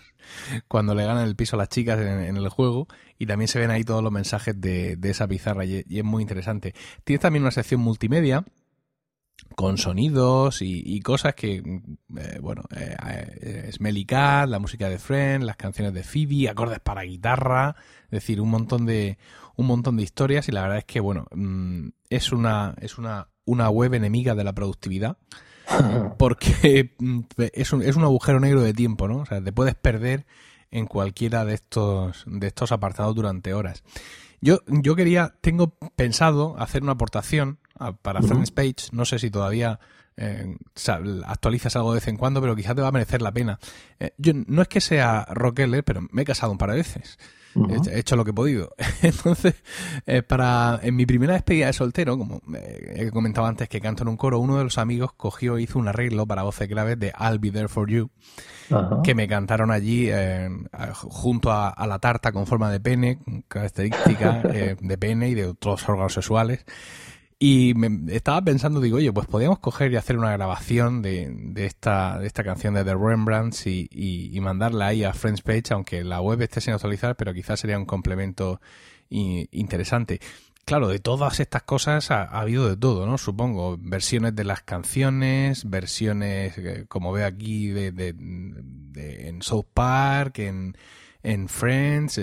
cuando 0.68 0.94
le 0.94 1.04
ganan 1.04 1.26
el 1.26 1.36
piso 1.36 1.56
a 1.56 1.58
las 1.58 1.68
chicas 1.68 2.00
en, 2.00 2.36
el 2.36 2.48
juego 2.48 2.88
y 3.18 3.26
también 3.26 3.48
se 3.48 3.58
ven 3.58 3.70
ahí 3.70 3.84
todos 3.84 4.02
los 4.02 4.12
mensajes 4.12 4.60
de, 4.60 4.96
de 4.96 5.10
esa 5.10 5.28
pizarra 5.28 5.64
y, 5.64 5.84
es 5.88 6.04
muy 6.04 6.22
interesante. 6.22 6.74
Tiene 7.04 7.18
también 7.18 7.42
una 7.42 7.50
sección 7.50 7.80
multimedia 7.80 8.44
con 9.54 9.78
sonidos 9.78 10.62
y, 10.62 11.00
cosas 11.00 11.34
que, 11.34 11.56
eh, 12.16 12.38
bueno, 12.40 12.62
eh, 12.76 12.96
eh 13.40 13.70
Smelly 13.72 14.04
Cat, 14.04 14.48
la 14.48 14.58
música 14.58 14.88
de 14.88 14.98
Friends, 14.98 15.46
las 15.46 15.56
canciones 15.56 15.94
de 15.94 16.02
Phoebe, 16.02 16.48
acordes 16.48 16.80
para 16.80 17.02
guitarra, 17.02 17.74
es 18.04 18.10
decir, 18.10 18.40
un 18.40 18.50
montón 18.50 18.84
de 18.86 19.18
un 19.58 19.66
montón 19.66 19.96
de 19.96 20.04
historias 20.04 20.48
y 20.48 20.52
la 20.52 20.62
verdad 20.62 20.78
es 20.78 20.84
que, 20.84 21.00
bueno, 21.00 21.26
mm, 21.34 21.88
es 22.08 22.32
una 22.32 22.74
es 22.80 22.96
una 22.96 23.28
una 23.44 23.70
web 23.70 23.94
enemiga 23.94 24.34
de 24.34 24.44
la 24.44 24.52
productividad 24.52 25.18
porque 26.18 26.94
mm, 26.98 27.20
es 27.52 27.72
un, 27.72 27.82
es 27.82 27.96
un 27.96 28.04
agujero 28.04 28.40
negro 28.40 28.62
de 28.62 28.72
tiempo, 28.72 29.08
¿no? 29.08 29.18
O 29.18 29.26
sea, 29.26 29.42
te 29.42 29.52
puedes 29.52 29.74
perder 29.74 30.26
en 30.70 30.86
cualquiera 30.86 31.44
de 31.44 31.54
estos, 31.54 32.24
de 32.26 32.46
estos 32.46 32.72
apartados 32.72 33.14
durante 33.14 33.52
horas. 33.52 33.82
Yo, 34.40 34.60
yo 34.66 34.94
quería, 34.94 35.34
tengo 35.40 35.76
pensado 35.96 36.56
hacer 36.58 36.82
una 36.82 36.92
aportación 36.92 37.58
para 38.02 38.22
Friends 38.22 38.52
Page. 38.52 38.90
No 38.92 39.04
sé 39.04 39.18
si 39.18 39.30
todavía 39.30 39.80
eh, 40.16 40.56
actualizas 41.26 41.74
algo 41.74 41.92
de 41.92 41.96
vez 41.96 42.08
en 42.08 42.16
cuando, 42.16 42.40
pero 42.40 42.54
quizás 42.54 42.76
te 42.76 42.82
va 42.82 42.88
a 42.88 42.92
merecer 42.92 43.20
la 43.20 43.32
pena. 43.32 43.58
Eh, 43.98 44.12
yo 44.18 44.32
no 44.34 44.62
es 44.62 44.68
que 44.68 44.80
sea 44.80 45.26
rockeller, 45.30 45.84
pero 45.84 46.02
me 46.12 46.22
he 46.22 46.24
casado 46.24 46.52
un 46.52 46.58
par 46.58 46.70
de 46.70 46.76
veces. 46.76 47.18
He 47.54 47.98
hecho 47.98 48.16
lo 48.16 48.24
que 48.24 48.30
he 48.30 48.34
podido. 48.34 48.74
Entonces, 49.02 49.54
eh, 50.06 50.22
para 50.22 50.78
en 50.82 50.94
mi 50.96 51.06
primera 51.06 51.32
despedida 51.32 51.66
de 51.66 51.72
soltero, 51.72 52.18
como 52.18 52.40
he 52.94 53.10
comentado 53.10 53.46
antes 53.46 53.68
que 53.68 53.80
canto 53.80 54.02
en 54.02 54.08
un 54.08 54.16
coro, 54.16 54.38
uno 54.38 54.58
de 54.58 54.64
los 54.64 54.78
amigos 54.78 55.12
cogió 55.12 55.56
e 55.56 55.62
hizo 55.62 55.78
un 55.78 55.88
arreglo 55.88 56.26
para 56.26 56.42
voces 56.42 56.68
graves 56.68 56.98
de 56.98 57.12
I'll 57.18 57.38
Be 57.38 57.50
There 57.50 57.68
For 57.68 57.88
You, 57.88 58.10
que 59.02 59.14
me 59.14 59.26
cantaron 59.26 59.70
allí 59.70 60.08
eh, 60.10 60.48
junto 60.94 61.50
a, 61.50 61.74
la 61.86 61.98
tarta 61.98 62.32
con 62.32 62.46
forma 62.46 62.70
de 62.70 62.80
pene, 62.80 63.18
característica 63.48 64.42
eh, 64.52 64.76
de 64.78 64.98
pene 64.98 65.30
y 65.30 65.34
de 65.34 65.46
otros 65.46 65.88
órganos 65.88 66.12
sexuales. 66.12 66.64
Y 67.40 67.74
me 67.74 68.12
estaba 68.14 68.42
pensando, 68.42 68.80
digo, 68.80 68.96
oye, 68.96 69.12
pues 69.12 69.28
podríamos 69.28 69.60
coger 69.60 69.92
y 69.92 69.96
hacer 69.96 70.18
una 70.18 70.32
grabación 70.32 71.02
de, 71.02 71.30
de, 71.32 71.66
esta, 71.66 72.18
de 72.18 72.26
esta 72.26 72.42
canción 72.42 72.74
de 72.74 72.84
The 72.84 72.94
Rembrandts 72.96 73.68
y, 73.68 73.88
y, 73.92 74.40
mandarla 74.40 74.88
ahí 74.88 75.04
a 75.04 75.12
Friends 75.12 75.42
Page, 75.42 75.72
aunque 75.72 76.02
la 76.02 76.20
web 76.20 76.42
esté 76.42 76.60
sin 76.60 76.74
actualizar, 76.74 77.14
pero 77.16 77.32
quizás 77.32 77.60
sería 77.60 77.78
un 77.78 77.86
complemento 77.86 78.60
interesante. 79.08 80.20
Claro, 80.64 80.88
de 80.88 80.98
todas 80.98 81.38
estas 81.38 81.62
cosas 81.62 82.10
ha, 82.10 82.24
habido 82.24 82.68
de 82.68 82.76
todo, 82.76 83.06
¿no? 83.06 83.18
Supongo, 83.18 83.78
versiones 83.80 84.34
de 84.34 84.44
las 84.44 84.62
canciones, 84.62 85.70
versiones, 85.70 86.58
eh, 86.58 86.86
como 86.88 87.12
ve 87.12 87.24
aquí, 87.24 87.68
de, 87.68 87.92
de 87.92 89.28
en 89.28 89.42
South 89.42 89.68
Park, 89.72 90.40
en 90.40 90.76
en 91.22 91.48
Friends, 91.48 92.20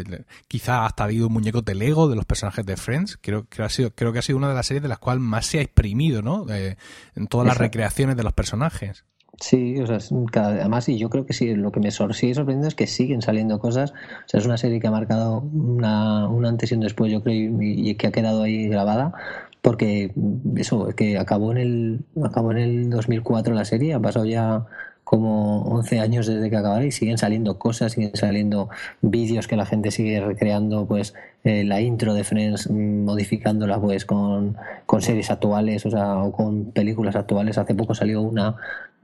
quizá 0.48 0.86
hasta 0.86 1.04
ha 1.04 1.06
habido 1.08 1.28
un 1.28 1.34
muñeco 1.34 1.62
de 1.62 1.76
Lego 1.76 2.08
de 2.08 2.16
los 2.16 2.26
personajes 2.26 2.66
de 2.66 2.78
Friends, 2.78 3.18
creo, 3.22 3.46
que 3.48 3.62
ha 3.64 3.70
sido, 3.70 3.92
creo 3.94 4.14
que 4.14 4.20
ha 4.20 4.22
sido 4.22 4.38
una 4.38 4.50
de 4.50 4.56
las 4.56 4.68
series 4.68 4.84
de 4.84 4.90
las 4.90 5.00
cuales 5.00 5.22
más 5.22 5.46
se 5.46 5.60
ha 5.60 5.62
exprimido, 5.62 6.22
¿no? 6.22 6.46
en 6.50 7.28
todas 7.28 7.48
las 7.48 7.58
recreaciones 7.58 8.16
de 8.16 8.24
los 8.24 8.34
personajes. 8.34 9.06
Sí, 9.40 9.78
o 9.82 9.86
sea, 9.88 10.00
además, 10.34 10.88
y 10.88 10.98
yo 10.98 11.10
creo 11.10 11.26
que 11.26 11.34
sí, 11.34 11.54
lo 11.56 11.72
que 11.72 11.80
me 11.82 11.92
sigue 11.92 12.34
sorprendiendo 12.34 12.68
es 12.68 12.76
que 12.76 12.88
siguen 12.88 13.22
saliendo 13.22 13.60
cosas. 13.60 13.92
O 13.92 14.28
sea, 14.28 14.40
es 14.40 14.46
una 14.46 14.58
serie 14.58 14.80
que 14.80 14.88
ha 14.88 14.92
marcado 14.92 15.42
una, 15.42 16.30
un 16.30 16.46
antes 16.46 16.72
y 16.72 16.76
un 16.76 16.82
después, 16.82 17.12
yo 17.12 17.22
creo, 17.22 17.62
y, 17.62 17.96
que 17.96 18.08
ha 18.08 18.12
quedado 18.12 18.44
ahí 18.44 18.70
grabada, 18.70 19.14
porque 19.62 20.14
eso, 20.56 20.88
que 20.96 21.18
acabó 21.18 21.52
en 21.52 21.58
el, 21.58 22.06
acabó 22.24 22.52
en 22.52 22.60
el 22.60 22.90
2004 22.90 23.54
la 23.54 23.66
serie, 23.66 23.94
ha 23.94 24.00
pasado 24.00 24.26
ya 24.26 24.66
como 25.06 25.62
11 25.62 26.00
años 26.00 26.26
desde 26.26 26.50
que 26.50 26.58
acabara 26.58 26.84
y 26.84 26.92
siguen 26.92 27.20
saliendo 27.20 27.60
cosas, 27.60 27.94
siguen 27.94 28.16
saliendo 28.16 28.70
vídeos 29.02 29.48
que 29.48 29.56
la 29.56 29.68
gente 29.68 29.92
sigue 29.92 30.20
recreando, 30.20 30.88
pues 30.88 31.14
eh, 31.44 31.64
la 31.64 31.80
intro 31.80 32.16
de 32.16 32.24
Friends 32.24 32.70
mm, 32.72 33.06
modificándola 33.06 33.80
pues 33.80 34.04
con, 34.04 34.58
con, 34.88 35.04
series 35.04 35.30
actuales, 35.30 35.86
o 35.86 35.92
sea, 35.92 36.18
o 36.18 36.32
con 36.32 36.72
películas 36.72 37.16
actuales. 37.16 37.60
Hace 37.60 37.76
poco 37.76 37.94
salió 37.94 38.20
una 38.22 38.56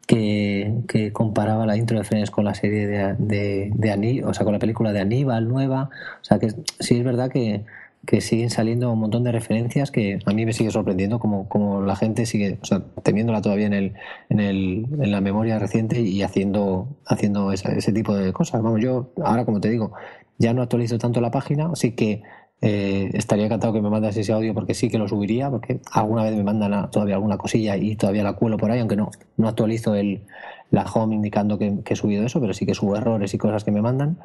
que, 0.08 0.74
que 0.88 1.14
comparaba 1.14 1.68
la 1.68 1.78
intro 1.78 2.00
de 2.00 2.04
Friends 2.04 2.32
con 2.32 2.46
la 2.46 2.56
serie 2.56 2.88
de, 2.88 3.16
de, 3.20 3.72
de 3.72 3.92
Aníbal, 3.92 4.30
o 4.32 4.34
sea, 4.34 4.44
con 4.44 4.54
la 4.54 4.60
película 4.60 4.92
de 4.94 5.02
Aníbal 5.02 5.48
nueva. 5.48 5.92
O 6.20 6.24
sea, 6.24 6.40
que 6.40 6.50
sí 6.80 6.98
es 6.98 7.04
verdad 7.04 7.30
que 7.30 7.64
que 8.06 8.20
siguen 8.22 8.50
saliendo 8.50 8.92
un 8.92 9.00
montón 9.00 9.24
de 9.24 9.32
referencias 9.32 9.92
que 9.92 10.20
a 10.26 10.34
mí 10.34 10.46
me 10.46 10.54
sigue 10.54 10.72
sorprendiendo 10.72 11.20
como, 11.20 11.48
como 11.48 11.82
la 11.82 11.96
gente 11.96 12.26
sigue, 12.26 12.58
o 12.62 12.66
sea, 12.66 12.84
teniéndola 13.04 13.42
todavía 13.42 13.68
en 13.68 13.74
el, 13.74 13.94
en 14.30 14.40
el, 14.40 14.88
en 15.00 15.12
la 15.12 15.22
memoria 15.22 15.60
reciente 15.60 16.02
y 16.02 16.24
haciendo, 16.24 16.88
haciendo 17.06 17.52
ese, 17.52 17.94
tipo 17.94 18.16
de 18.16 18.34
cosas. 18.34 18.62
Vamos, 18.62 18.82
yo 18.82 19.12
ahora 19.24 19.46
como 19.46 19.62
te 19.62 19.70
digo, 19.70 19.94
ya 20.40 20.54
no 20.54 20.64
actualizo 20.64 20.98
tanto 20.98 21.22
la 21.22 21.30
página, 21.30 21.70
así 21.72 21.92
que 21.92 22.24
eh, 22.62 23.12
estaría 23.14 23.46
encantado 23.46 23.74
que 23.74 23.82
me 23.82 23.90
mandas 23.90 24.18
ese 24.18 24.34
audio 24.34 24.54
porque 24.56 24.74
sí 24.74 24.90
que 24.90 24.98
lo 24.98 25.08
subiría, 25.08 25.52
porque 25.52 25.80
alguna 25.92 26.24
vez 26.24 26.36
me 26.36 26.44
mandan 26.44 26.90
todavía 26.90 27.16
alguna 27.16 27.38
cosilla 27.38 27.78
y 27.78 27.96
todavía 27.96 28.24
la 28.24 28.34
cuelo 28.34 28.58
por 28.58 28.72
ahí, 28.72 28.80
aunque 28.80 28.96
no, 28.96 29.12
no 29.38 29.48
actualizo 29.48 29.94
el, 29.94 30.24
la 30.72 30.84
home 30.86 31.16
indicando 31.16 31.60
que, 31.60 31.84
que 31.84 31.94
he 31.94 31.96
subido 31.96 32.26
eso, 32.26 32.42
pero 32.42 32.54
sí 32.54 32.66
que 32.66 32.74
subo 32.74 32.96
errores 32.96 33.34
y 33.34 33.38
cosas 33.38 33.64
que 33.64 33.72
me 33.72 33.82
mandan. 33.82 34.18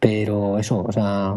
Pero 0.00 0.58
eso, 0.58 0.82
o 0.82 0.92
sea, 0.92 1.34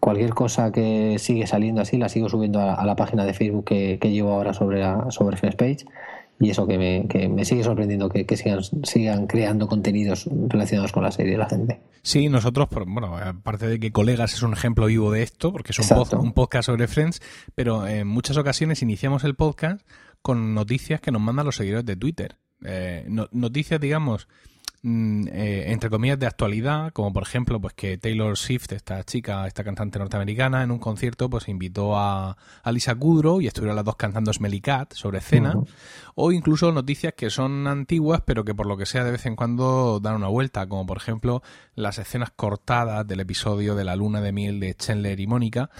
cualquier 0.00 0.30
cosa 0.30 0.72
que 0.72 1.16
sigue 1.18 1.46
saliendo 1.46 1.80
así 1.82 1.96
la 1.98 2.08
sigo 2.08 2.28
subiendo 2.28 2.60
a, 2.60 2.84
la 2.84 2.96
página 2.96 3.24
de 3.24 3.34
Facebook 3.34 3.64
que, 3.64 3.98
llevo 4.02 4.32
ahora 4.32 4.52
sobre, 4.52 4.80
la, 4.80 5.10
sobre 5.10 5.36
Page 5.36 5.84
y 6.40 6.50
eso 6.50 6.66
que 6.66 6.78
me, 6.78 7.06
que 7.08 7.28
me 7.28 7.44
sigue 7.44 7.62
sorprendiendo 7.62 8.08
que, 8.08 8.36
sigan, 8.36 8.62
sigan 8.82 9.26
creando 9.26 9.68
contenidos 9.68 10.28
relacionados 10.48 10.92
con 10.92 11.04
la 11.04 11.12
serie 11.12 11.32
de 11.32 11.38
la 11.38 11.48
gente. 11.48 11.80
Sí, 12.02 12.28
nosotros, 12.28 12.68
bueno, 12.86 13.16
aparte 13.16 13.66
de 13.66 13.80
que 13.80 13.92
Colegas 13.92 14.34
es 14.34 14.42
un 14.42 14.52
ejemplo 14.52 14.86
vivo 14.86 15.10
de 15.12 15.22
esto, 15.22 15.52
porque 15.52 15.72
es 15.72 15.78
un, 15.78 16.18
un 16.18 16.32
podcast 16.32 16.66
sobre 16.66 16.88
Friends, 16.88 17.22
pero 17.54 17.86
en 17.86 18.08
muchas 18.08 18.36
ocasiones 18.36 18.82
iniciamos 18.82 19.24
el 19.24 19.36
podcast 19.36 19.80
con 20.22 20.54
noticias 20.54 21.00
que 21.00 21.12
nos 21.12 21.22
mandan 21.22 21.46
los 21.46 21.56
seguidores 21.56 21.86
de 21.86 21.96
Twitter. 21.96 22.36
Eh, 22.64 23.06
noticias, 23.32 23.80
digamos, 23.80 24.26
mm, 24.84 25.26
eh, 25.32 25.72
entre 25.72 25.90
comillas, 25.90 26.18
de 26.20 26.26
actualidad, 26.26 26.92
como 26.92 27.12
por 27.12 27.24
ejemplo, 27.24 27.60
pues 27.60 27.74
que 27.74 27.98
Taylor 27.98 28.36
Swift, 28.36 28.70
esta 28.70 29.02
chica, 29.02 29.44
esta 29.48 29.64
cantante 29.64 29.98
norteamericana, 29.98 30.62
en 30.62 30.70
un 30.70 30.78
concierto, 30.78 31.28
pues 31.28 31.48
invitó 31.48 31.98
a, 31.98 32.36
a 32.62 32.72
Lisa 32.72 32.94
Kudrow 32.94 33.40
y 33.40 33.48
estuvieron 33.48 33.74
las 33.74 33.84
dos 33.84 33.96
cantando 33.96 34.32
Smelly 34.32 34.60
Cat 34.60 34.92
sobre 34.94 35.18
escena, 35.18 35.54
o 36.14 36.30
incluso 36.30 36.70
noticias 36.70 37.14
que 37.14 37.30
son 37.30 37.66
antiguas, 37.66 38.22
pero 38.24 38.44
que 38.44 38.54
por 38.54 38.66
lo 38.66 38.76
que 38.76 38.86
sea 38.86 39.02
de 39.02 39.10
vez 39.10 39.26
en 39.26 39.34
cuando 39.34 39.98
dan 40.00 40.14
una 40.14 40.28
vuelta, 40.28 40.66
como 40.68 40.86
por 40.86 40.98
ejemplo 40.98 41.42
las 41.74 41.98
escenas 41.98 42.30
cortadas 42.30 43.04
del 43.06 43.20
episodio 43.20 43.74
de 43.74 43.84
la 43.84 43.96
luna 43.96 44.20
de 44.20 44.30
miel 44.30 44.60
de 44.60 44.74
Chandler 44.74 45.18
y 45.18 45.26
Mónica, 45.26 45.70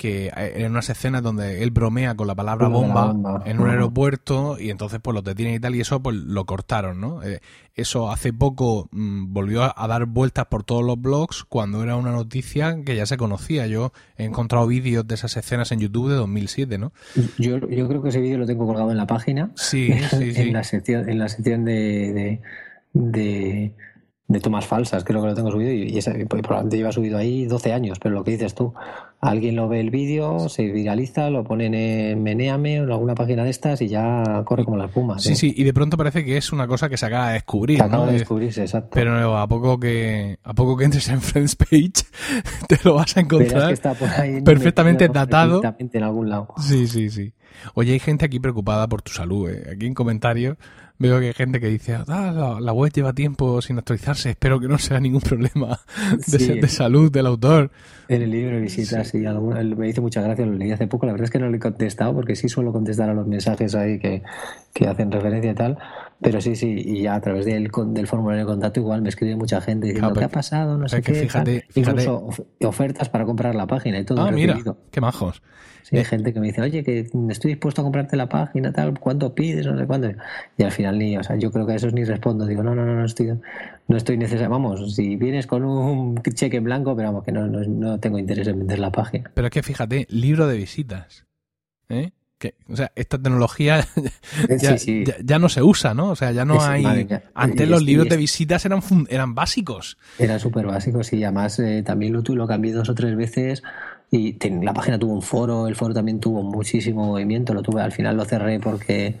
que 0.00 0.32
en 0.34 0.70
unas 0.70 0.88
escenas 0.88 1.22
donde 1.22 1.62
él 1.62 1.72
bromea 1.72 2.14
con 2.14 2.26
la 2.26 2.34
palabra 2.34 2.68
bomba, 2.68 3.42
en 3.44 3.60
un 3.60 3.68
aeropuerto 3.68 4.58
y 4.58 4.70
entonces 4.70 4.98
pues 5.02 5.14
lo 5.14 5.20
detienen 5.20 5.56
y 5.56 5.60
tal 5.60 5.74
y 5.74 5.82
eso 5.82 6.02
pues 6.02 6.16
lo 6.16 6.46
cortaron, 6.46 7.02
¿no? 7.02 7.22
Eh, 7.22 7.40
eso 7.74 8.10
hace 8.10 8.32
poco 8.32 8.88
mm, 8.92 9.30
volvió 9.30 9.62
a, 9.62 9.86
dar 9.88 10.06
vueltas 10.06 10.46
por 10.46 10.64
todos 10.64 10.82
los 10.82 10.98
blogs 10.98 11.44
cuando 11.44 11.82
era 11.82 11.96
una 11.96 12.12
noticia 12.12 12.78
que 12.82 12.96
ya 12.96 13.04
se 13.04 13.18
conocía. 13.18 13.66
Yo 13.66 13.92
he 14.16 14.24
encontrado 14.24 14.66
vídeos 14.66 15.06
de 15.06 15.16
esas 15.16 15.36
escenas 15.36 15.70
en 15.70 15.80
YouTube 15.80 16.08
de 16.08 16.14
2007, 16.14 16.78
¿no? 16.78 16.94
Yo, 17.36 17.58
yo 17.68 17.86
creo 17.86 18.02
que 18.02 18.08
ese 18.08 18.22
vídeo 18.22 18.38
lo 18.38 18.46
tengo 18.46 18.66
colgado 18.66 18.90
en 18.92 18.96
la 18.96 19.06
página. 19.06 19.50
Sí, 19.54 19.92
sí, 20.08 20.32
sí. 20.32 20.40
en 20.40 20.54
la 20.54 20.64
sección, 20.64 21.10
en 21.10 21.18
la 21.18 21.28
sección 21.28 21.66
de, 21.66 21.72
de 22.14 22.40
de 22.92 23.74
tomas 24.38 24.66
falsas, 24.66 25.02
creo 25.02 25.20
que 25.20 25.28
lo 25.28 25.34
tengo 25.34 25.50
subido 25.50 25.72
y, 25.72 25.98
ese, 25.98 26.26
pues, 26.26 26.42
probablemente 26.42 26.76
lleva 26.76 26.92
subido 26.92 27.18
ahí 27.18 27.46
12 27.46 27.72
años, 27.72 27.98
pero 27.98 28.14
lo 28.14 28.22
que 28.22 28.30
dices 28.30 28.54
tú, 28.54 28.72
alguien 29.20 29.56
lo 29.56 29.68
ve 29.68 29.80
el 29.80 29.90
vídeo, 29.90 30.48
se 30.48 30.70
viraliza, 30.70 31.30
lo 31.30 31.42
ponen 31.42 31.74
en 31.74 32.22
Meneame 32.22 32.80
o 32.80 32.84
en 32.84 32.92
alguna 32.92 33.16
página 33.16 33.42
de 33.42 33.50
estas 33.50 33.82
y 33.82 33.88
ya 33.88 34.42
corre 34.44 34.64
como 34.64 34.76
la 34.76 34.86
espuma. 34.86 35.18
Sí, 35.18 35.34
sí, 35.34 35.52
y 35.56 35.64
de 35.64 35.74
pronto 35.74 35.96
parece 35.96 36.24
que 36.24 36.36
es 36.36 36.52
una 36.52 36.68
cosa 36.68 36.88
que 36.88 36.96
se 36.96 37.06
acaba 37.06 37.28
de 37.28 37.34
descubrir. 37.34 37.78
Se 37.78 37.84
acaba 37.84 38.06
de 38.06 38.12
descubrirse, 38.12 38.62
exacto. 38.62 38.90
Pero 38.92 39.36
a 39.36 39.48
poco 39.48 39.80
que 39.80 40.38
a 40.44 40.54
poco 40.54 40.76
que 40.76 40.84
entres 40.84 41.08
en 41.08 41.20
Friends 41.20 41.56
Page 41.56 41.92
te 42.68 42.78
lo 42.84 42.94
vas 42.94 43.16
a 43.16 43.20
encontrar 43.20 43.74
perfectamente 44.44 45.08
datado. 45.08 45.60
En 45.78 46.02
algún 46.04 46.28
lado. 46.28 46.48
Sí, 46.58 46.86
sí, 46.86 47.10
sí. 47.10 47.32
Oye, 47.74 47.92
hay 47.92 47.98
gente 47.98 48.24
aquí 48.24 48.40
preocupada 48.40 48.88
por 48.88 49.02
tu 49.02 49.12
salud. 49.12 49.50
¿eh? 49.50 49.70
Aquí 49.72 49.86
en 49.86 49.94
comentarios 49.94 50.56
veo 51.00 51.18
que 51.18 51.28
hay 51.28 51.32
gente 51.32 51.60
que 51.60 51.68
dice, 51.68 51.96
ah, 52.08 52.58
la, 52.60 52.72
web 52.72 52.92
lleva 52.92 53.14
tiempo 53.14 53.62
sin 53.62 53.78
actualizarse, 53.78 54.30
espero 54.30 54.60
que 54.60 54.68
no 54.68 54.76
sea 54.76 55.00
ningún 55.00 55.20
problema 55.28 55.80
de, 56.26 56.68
salud 56.68 57.10
del 57.10 57.26
autor. 57.26 57.70
En 58.06 58.20
el 58.20 58.30
libro 58.30 58.56
de 58.56 58.60
visitas, 58.60 59.08
sí, 59.08 59.18
me 59.18 59.86
dice 59.86 60.02
muchas 60.02 60.24
gracias, 60.24 60.46
lo 60.46 60.54
leí 60.54 60.70
hace 60.72 60.86
poco, 60.86 61.06
la 61.06 61.12
verdad 61.12 61.24
es 61.24 61.30
que 61.30 61.38
no 61.38 61.48
le 61.48 61.56
he 61.56 61.60
contestado 61.60 62.14
porque 62.14 62.36
sí 62.36 62.50
suelo 62.50 62.70
contestar 62.70 63.08
a 63.08 63.14
los 63.14 63.26
mensajes 63.26 63.74
ahí 63.74 63.98
que, 63.98 64.22
que 64.74 64.88
hacen 64.88 65.10
referencia 65.10 65.52
y 65.52 65.54
tal, 65.54 65.78
pero 66.20 66.40
sí, 66.40 66.54
sí, 66.54 66.82
y 66.84 67.02
ya 67.02 67.14
a 67.14 67.20
través 67.20 67.46
del, 67.46 67.70
del 67.88 68.06
formulario 68.06 68.44
de 68.44 68.50
contacto 68.50 68.80
igual 68.80 69.00
me 69.02 69.08
escribe 69.08 69.36
mucha 69.36 69.60
gente 69.60 69.86
diciendo, 69.86 70.12
¿qué 70.12 70.24
ha 70.24 70.28
pasado? 70.28 70.76
No 70.76 70.88
sé 70.88 71.00
qué. 71.00 71.14
Fíjate, 71.14 71.64
Incluso 71.74 72.28
ofertas 72.64 73.08
para 73.08 73.24
comprar 73.24 73.54
la 73.54 73.66
página 73.66 73.98
y 73.98 74.04
todo. 74.04 74.20
Ah, 74.22 74.30
mira, 74.30 74.58
qué 74.90 75.00
majos. 75.00 75.42
Sí, 75.82 75.96
hay 75.96 76.04
gente 76.04 76.32
que 76.32 76.40
me 76.40 76.48
dice, 76.48 76.60
oye, 76.60 76.84
que 76.84 77.08
estoy 77.30 77.52
dispuesto 77.52 77.80
a 77.80 77.84
comprarte 77.84 78.16
la 78.16 78.28
página, 78.28 78.72
tal, 78.72 78.98
¿cuánto 78.98 79.34
pides? 79.34 79.66
No 79.66 79.78
sé 79.78 79.86
cuánto. 79.86 80.10
Y 80.58 80.62
al 80.62 80.72
final 80.72 80.98
ni, 80.98 81.16
o 81.16 81.22
sea, 81.22 81.36
yo 81.36 81.50
creo 81.50 81.66
que 81.66 81.72
a 81.72 81.76
esos 81.76 81.92
ni 81.94 82.04
respondo. 82.04 82.46
Digo, 82.46 82.62
no, 82.62 82.74
no, 82.74 82.84
no, 82.84 82.94
no 82.94 83.04
estoy, 83.04 83.32
no 83.88 83.96
estoy 83.96 84.18
necesario. 84.18 84.50
Vamos, 84.50 84.94
si 84.94 85.16
vienes 85.16 85.46
con 85.46 85.64
un 85.64 86.22
cheque 86.22 86.58
en 86.58 86.64
blanco, 86.64 86.94
pero 86.94 87.08
vamos, 87.08 87.24
que 87.24 87.32
no, 87.32 87.46
no, 87.46 87.98
tengo 87.98 88.18
interés 88.18 88.46
en 88.48 88.58
vender 88.58 88.78
la 88.78 88.92
página. 88.92 89.30
Pero 89.34 89.46
es 89.46 89.52
que 89.52 89.62
fíjate, 89.62 90.06
libro 90.10 90.46
de 90.46 90.56
visitas. 90.56 91.26
¿Eh? 91.88 92.12
Que, 92.40 92.54
o 92.72 92.76
sea, 92.76 92.90
esta 92.96 93.18
tecnología 93.18 93.86
ya, 94.62 94.74
ya, 95.22 95.38
no 95.38 95.50
se 95.50 95.62
usa, 95.62 95.92
¿no? 95.92 96.08
O 96.08 96.16
sea, 96.16 96.32
ya 96.32 96.46
no 96.46 96.58
hay... 96.62 97.06
Antes 97.34 97.68
los 97.68 97.82
libros 97.82 98.08
de 98.08 98.16
visitas 98.16 98.64
eran, 98.64 98.80
eran 99.10 99.34
básicos. 99.34 99.98
Eran 100.18 100.40
súper 100.40 100.64
básicos 100.64 101.12
y 101.12 101.22
además 101.22 101.58
eh, 101.58 101.82
también 101.84 102.14
lo, 102.14 102.22
lo 102.22 102.46
cambié 102.46 102.72
dos 102.72 102.88
o 102.88 102.94
tres 102.94 103.14
veces 103.14 103.62
y 104.10 104.38
la 104.62 104.72
página 104.72 104.98
tuvo 104.98 105.12
un 105.12 105.20
foro, 105.20 105.68
el 105.68 105.76
foro 105.76 105.92
también 105.92 106.18
tuvo 106.18 106.42
muchísimo 106.42 107.06
movimiento, 107.06 107.52
lo 107.52 107.62
tuve, 107.62 107.82
al 107.82 107.92
final 107.92 108.16
lo 108.16 108.24
cerré 108.24 108.58
porque 108.58 109.16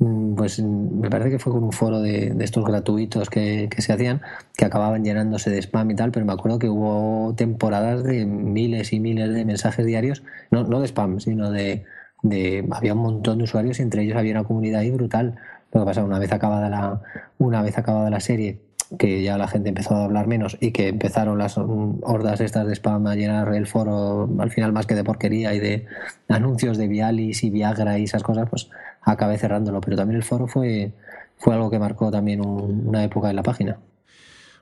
mm, 0.00 0.34
pues 0.34 0.60
me 0.60 1.08
parece 1.08 1.30
que 1.30 1.38
fue 1.38 1.52
con 1.52 1.62
un 1.62 1.72
foro 1.72 2.00
de, 2.00 2.34
estos 2.40 2.64
gratuitos 2.64 3.30
que, 3.30 3.68
se 3.78 3.92
hacían, 3.92 4.22
que 4.56 4.64
acababan 4.64 5.04
llenándose 5.04 5.50
de 5.50 5.62
spam 5.62 5.90
y 5.92 5.94
tal, 5.94 6.10
pero 6.10 6.26
me 6.26 6.32
acuerdo 6.32 6.58
que 6.58 6.68
hubo 6.68 7.32
temporadas 7.36 8.02
de 8.02 8.26
miles 8.26 8.92
y 8.92 8.98
miles 8.98 9.32
de 9.32 9.44
mensajes 9.44 9.86
diarios, 9.86 10.24
no, 10.50 10.64
no 10.64 10.80
de 10.80 10.88
spam, 10.88 11.20
sino 11.20 11.52
de, 11.52 11.84
de 12.22 12.66
había 12.70 12.94
un 12.94 13.00
montón 13.00 13.38
de 13.38 13.44
usuarios 13.44 13.80
entre 13.80 14.02
ellos 14.02 14.16
había 14.16 14.32
una 14.32 14.44
comunidad 14.44 14.80
ahí 14.80 14.90
brutal. 14.90 15.36
Lo 15.72 15.80
que 15.80 15.86
pasa, 15.86 16.04
una 16.04 16.18
vez 16.18 16.32
acabada 16.32 16.70
la, 16.70 17.02
una 17.38 17.62
vez 17.62 17.76
acabada 17.76 18.08
la 18.10 18.20
serie, 18.20 18.60
que 18.98 19.22
ya 19.22 19.36
la 19.36 19.48
gente 19.48 19.68
empezó 19.68 19.94
a 19.94 20.04
hablar 20.04 20.26
menos 20.26 20.56
y 20.60 20.70
que 20.70 20.88
empezaron 20.88 21.38
las 21.38 21.58
hordas 21.58 22.40
estas 22.40 22.66
de 22.66 22.74
spam 22.74 23.06
a 23.06 23.16
llenar 23.16 23.52
el 23.54 23.66
foro 23.66 24.28
al 24.38 24.50
final 24.50 24.72
más 24.72 24.86
que 24.86 24.94
de 24.94 25.04
porquería 25.04 25.54
y 25.54 25.60
de 25.60 25.86
anuncios 26.28 26.78
de 26.78 26.88
Vialis 26.88 27.42
y 27.44 27.50
Viagra 27.50 27.98
y 27.98 28.04
esas 28.04 28.22
cosas, 28.22 28.48
pues 28.48 28.70
acabé 29.02 29.38
cerrándolo. 29.38 29.80
Pero 29.80 29.96
también 29.96 30.16
el 30.16 30.24
foro 30.24 30.46
fue, 30.46 30.92
fue 31.36 31.54
algo 31.54 31.70
que 31.70 31.78
marcó 31.78 32.10
también 32.10 32.40
una 32.46 33.04
época 33.04 33.30
en 33.30 33.36
la 33.36 33.42
página. 33.42 33.78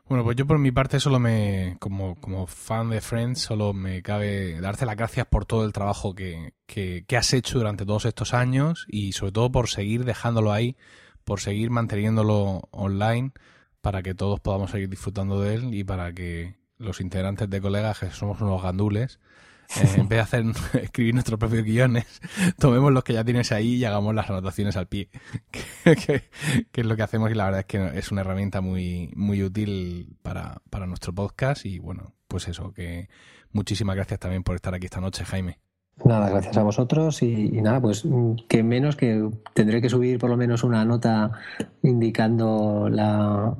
Bueno, 0.06 0.22
pues 0.22 0.36
yo 0.36 0.46
por 0.46 0.58
mi 0.58 0.70
parte 0.70 1.00
solo 1.00 1.18
me, 1.18 1.76
como, 1.80 2.20
como 2.20 2.46
fan 2.46 2.90
de 2.90 3.00
Friends, 3.00 3.40
solo 3.40 3.72
me 3.72 4.02
cabe 4.02 4.60
darte 4.60 4.84
las 4.84 4.96
gracias 4.96 5.26
por 5.26 5.46
todo 5.46 5.64
el 5.64 5.72
trabajo 5.72 6.14
que, 6.14 6.52
que, 6.66 7.04
que 7.06 7.16
has 7.16 7.32
hecho 7.32 7.58
durante 7.58 7.86
todos 7.86 8.04
estos 8.04 8.34
años 8.34 8.84
y 8.88 9.12
sobre 9.12 9.32
todo 9.32 9.50
por 9.50 9.70
seguir 9.70 10.04
dejándolo 10.04 10.52
ahí, 10.52 10.76
por 11.24 11.40
seguir 11.40 11.70
manteniéndolo 11.70 12.68
online 12.70 13.32
para 13.80 14.02
que 14.02 14.14
todos 14.14 14.40
podamos 14.40 14.70
seguir 14.70 14.90
disfrutando 14.90 15.40
de 15.40 15.54
él 15.54 15.74
y 15.74 15.84
para 15.84 16.12
que 16.12 16.56
los 16.78 17.00
integrantes 17.00 17.48
de 17.48 17.60
colegas, 17.60 17.98
que 17.98 18.10
somos 18.10 18.40
unos 18.40 18.62
gandules, 18.62 19.20
eh, 19.76 19.88
en 19.96 20.08
vez 20.08 20.16
de 20.16 20.20
hacer 20.20 20.44
escribir 20.82 21.14
nuestros 21.14 21.38
propios 21.38 21.64
guiones, 21.64 22.06
tomemos 22.58 22.92
los 22.92 23.04
que 23.04 23.12
ya 23.12 23.24
tienes 23.24 23.52
ahí 23.52 23.74
y 23.74 23.84
hagamos 23.84 24.14
las 24.14 24.28
anotaciones 24.28 24.76
al 24.76 24.88
pie, 24.88 25.08
que, 25.82 26.22
es 26.72 26.86
lo 26.86 26.96
que 26.96 27.02
hacemos 27.02 27.30
y 27.30 27.34
la 27.34 27.44
verdad 27.46 27.60
es 27.60 27.66
que 27.66 27.98
es 27.98 28.10
una 28.12 28.22
herramienta 28.22 28.60
muy, 28.60 29.10
muy 29.14 29.42
útil 29.42 30.16
para, 30.22 30.62
para 30.70 30.86
nuestro 30.86 31.14
podcast 31.14 31.66
y 31.66 31.78
bueno, 31.78 32.14
pues 32.28 32.48
eso, 32.48 32.72
que 32.72 33.08
muchísimas 33.52 33.96
gracias 33.96 34.20
también 34.20 34.42
por 34.42 34.56
estar 34.56 34.74
aquí 34.74 34.86
esta 34.86 35.00
noche, 35.00 35.24
Jaime. 35.24 35.58
Nada, 36.02 36.28
gracias 36.28 36.56
a 36.56 36.62
vosotros 36.64 37.22
y, 37.22 37.62
nada, 37.62 37.80
pues 37.80 38.04
mm, 38.04 38.34
que 38.48 38.64
menos 38.64 38.96
que 38.96 39.30
tendré 39.54 39.80
que 39.80 39.88
subir 39.88 40.18
por 40.18 40.28
lo 40.28 40.36
menos 40.36 40.64
una 40.64 40.84
nota 40.84 41.30
indicando 41.82 42.88
la, 42.90 43.54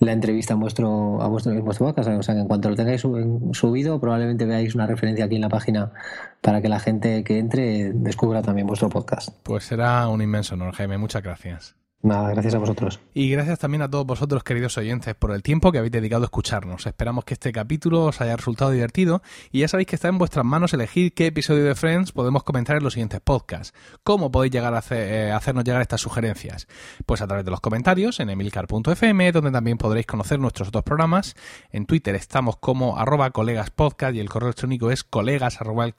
la 0.00 0.12
entrevista 0.12 0.54
en 0.54 0.60
vuestro, 0.60 1.20
a 1.20 1.28
vuestro, 1.28 1.52
vuestro 1.62 1.86
podcast. 1.86 2.08
O 2.08 2.22
sea, 2.22 2.34
que 2.34 2.40
en 2.40 2.48
cuanto 2.48 2.70
lo 2.70 2.76
tengáis 2.76 3.00
subido, 3.00 4.00
probablemente 4.00 4.44
veáis 4.44 4.74
una 4.74 4.86
referencia 4.86 5.24
aquí 5.24 5.36
en 5.36 5.42
la 5.42 5.48
página 5.48 5.92
para 6.40 6.62
que 6.62 6.68
la 6.68 6.80
gente 6.80 7.24
que 7.24 7.38
entre 7.38 7.92
descubra 7.92 8.42
también 8.42 8.66
vuestro 8.66 8.88
podcast. 8.88 9.30
Pues 9.42 9.64
será 9.64 10.08
un 10.08 10.22
inmenso 10.22 10.54
honor, 10.54 10.74
Jaime. 10.74 10.98
Muchas 10.98 11.22
gracias. 11.22 11.76
Nada, 12.00 12.30
gracias 12.30 12.54
a 12.54 12.58
vosotros. 12.58 13.00
Y 13.12 13.28
gracias 13.28 13.58
también 13.58 13.82
a 13.82 13.90
todos 13.90 14.06
vosotros, 14.06 14.44
queridos 14.44 14.78
oyentes, 14.78 15.16
por 15.16 15.32
el 15.32 15.42
tiempo 15.42 15.72
que 15.72 15.78
habéis 15.78 15.90
dedicado 15.90 16.22
a 16.22 16.26
escucharnos. 16.26 16.86
Esperamos 16.86 17.24
que 17.24 17.34
este 17.34 17.50
capítulo 17.50 18.04
os 18.04 18.20
haya 18.20 18.36
resultado 18.36 18.70
divertido 18.70 19.20
y 19.50 19.60
ya 19.60 19.68
sabéis 19.68 19.88
que 19.88 19.96
está 19.96 20.06
en 20.06 20.16
vuestras 20.16 20.44
manos 20.44 20.72
elegir 20.72 21.12
qué 21.12 21.26
episodio 21.26 21.64
de 21.64 21.74
Friends 21.74 22.12
podemos 22.12 22.44
comentar 22.44 22.76
en 22.76 22.84
los 22.84 22.92
siguientes 22.92 23.20
podcasts. 23.20 23.74
¿Cómo 24.04 24.30
podéis 24.30 24.52
llegar 24.52 24.74
a 24.74 24.84
eh, 24.92 25.32
hacernos 25.32 25.64
llegar 25.64 25.82
estas 25.82 26.00
sugerencias? 26.00 26.68
Pues 27.04 27.20
a 27.20 27.26
través 27.26 27.44
de 27.44 27.50
los 27.50 27.60
comentarios 27.60 28.20
en 28.20 28.30
emilcar.fm, 28.30 29.32
donde 29.32 29.50
también 29.50 29.76
podréis 29.76 30.06
conocer 30.06 30.38
nuestros 30.38 30.68
otros 30.68 30.84
programas. 30.84 31.34
En 31.72 31.84
Twitter 31.84 32.14
estamos 32.14 32.58
como 32.58 32.96
arroba 32.96 33.32
colegaspodcast 33.32 34.14
y 34.14 34.20
el 34.20 34.28
correo 34.28 34.50
electrónico 34.50 34.92
es 34.92 35.02
colegas 35.02 35.60
arroba, 35.60 35.90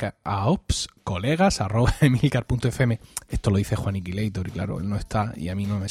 colegas 1.03 1.59
arroba 1.59 1.93
emilcar.fm. 1.99 3.01
Esto 3.27 3.51
lo 3.51 3.57
dice 3.57 3.75
Juan 3.75 3.97
Iquilator 3.97 4.47
y 4.47 4.51
claro, 4.51 4.79
él 4.79 4.87
no 4.87 4.95
está 4.95 5.33
y 5.35 5.49
a 5.49 5.55
mí 5.55 5.65
no 5.65 5.77
me 5.77 5.88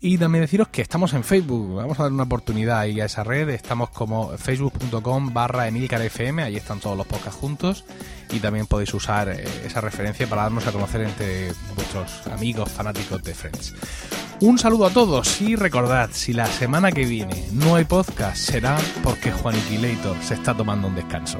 Y 0.00 0.18
también 0.18 0.42
deciros 0.42 0.68
que 0.68 0.82
estamos 0.82 1.12
en 1.14 1.24
Facebook. 1.24 1.76
Vamos 1.76 1.98
a 1.98 2.04
dar 2.04 2.12
una 2.12 2.24
oportunidad 2.24 2.80
ahí 2.80 3.00
a 3.00 3.06
esa 3.06 3.24
red. 3.24 3.48
Estamos 3.50 3.90
como 3.90 4.36
facebook.com 4.36 5.32
barra 5.32 5.68
emilcarfm. 5.68 6.40
Ahí 6.40 6.56
están 6.56 6.80
todos 6.80 6.96
los 6.96 7.06
podcasts 7.06 7.40
juntos. 7.40 7.84
Y 8.30 8.40
también 8.40 8.66
podéis 8.66 8.92
usar 8.94 9.28
eh, 9.28 9.44
esa 9.64 9.80
referencia 9.80 10.26
para 10.26 10.42
darnos 10.42 10.66
a 10.66 10.72
conocer 10.72 11.02
entre 11.02 11.52
vuestros 11.74 12.26
amigos 12.28 12.70
fanáticos 12.70 13.22
de 13.22 13.34
Friends. 13.34 13.74
Un 14.40 14.58
saludo 14.58 14.86
a 14.86 14.90
todos 14.90 15.40
y 15.40 15.56
recordad, 15.56 16.10
si 16.12 16.32
la 16.32 16.46
semana 16.46 16.90
que 16.90 17.06
viene 17.06 17.44
no 17.52 17.76
hay 17.76 17.84
podcast, 17.84 18.36
será 18.36 18.76
porque 19.02 19.30
Juan 19.30 19.56
Iquilator 19.56 20.16
se 20.22 20.34
está 20.34 20.54
tomando 20.56 20.88
un 20.88 20.96
descanso. 20.96 21.38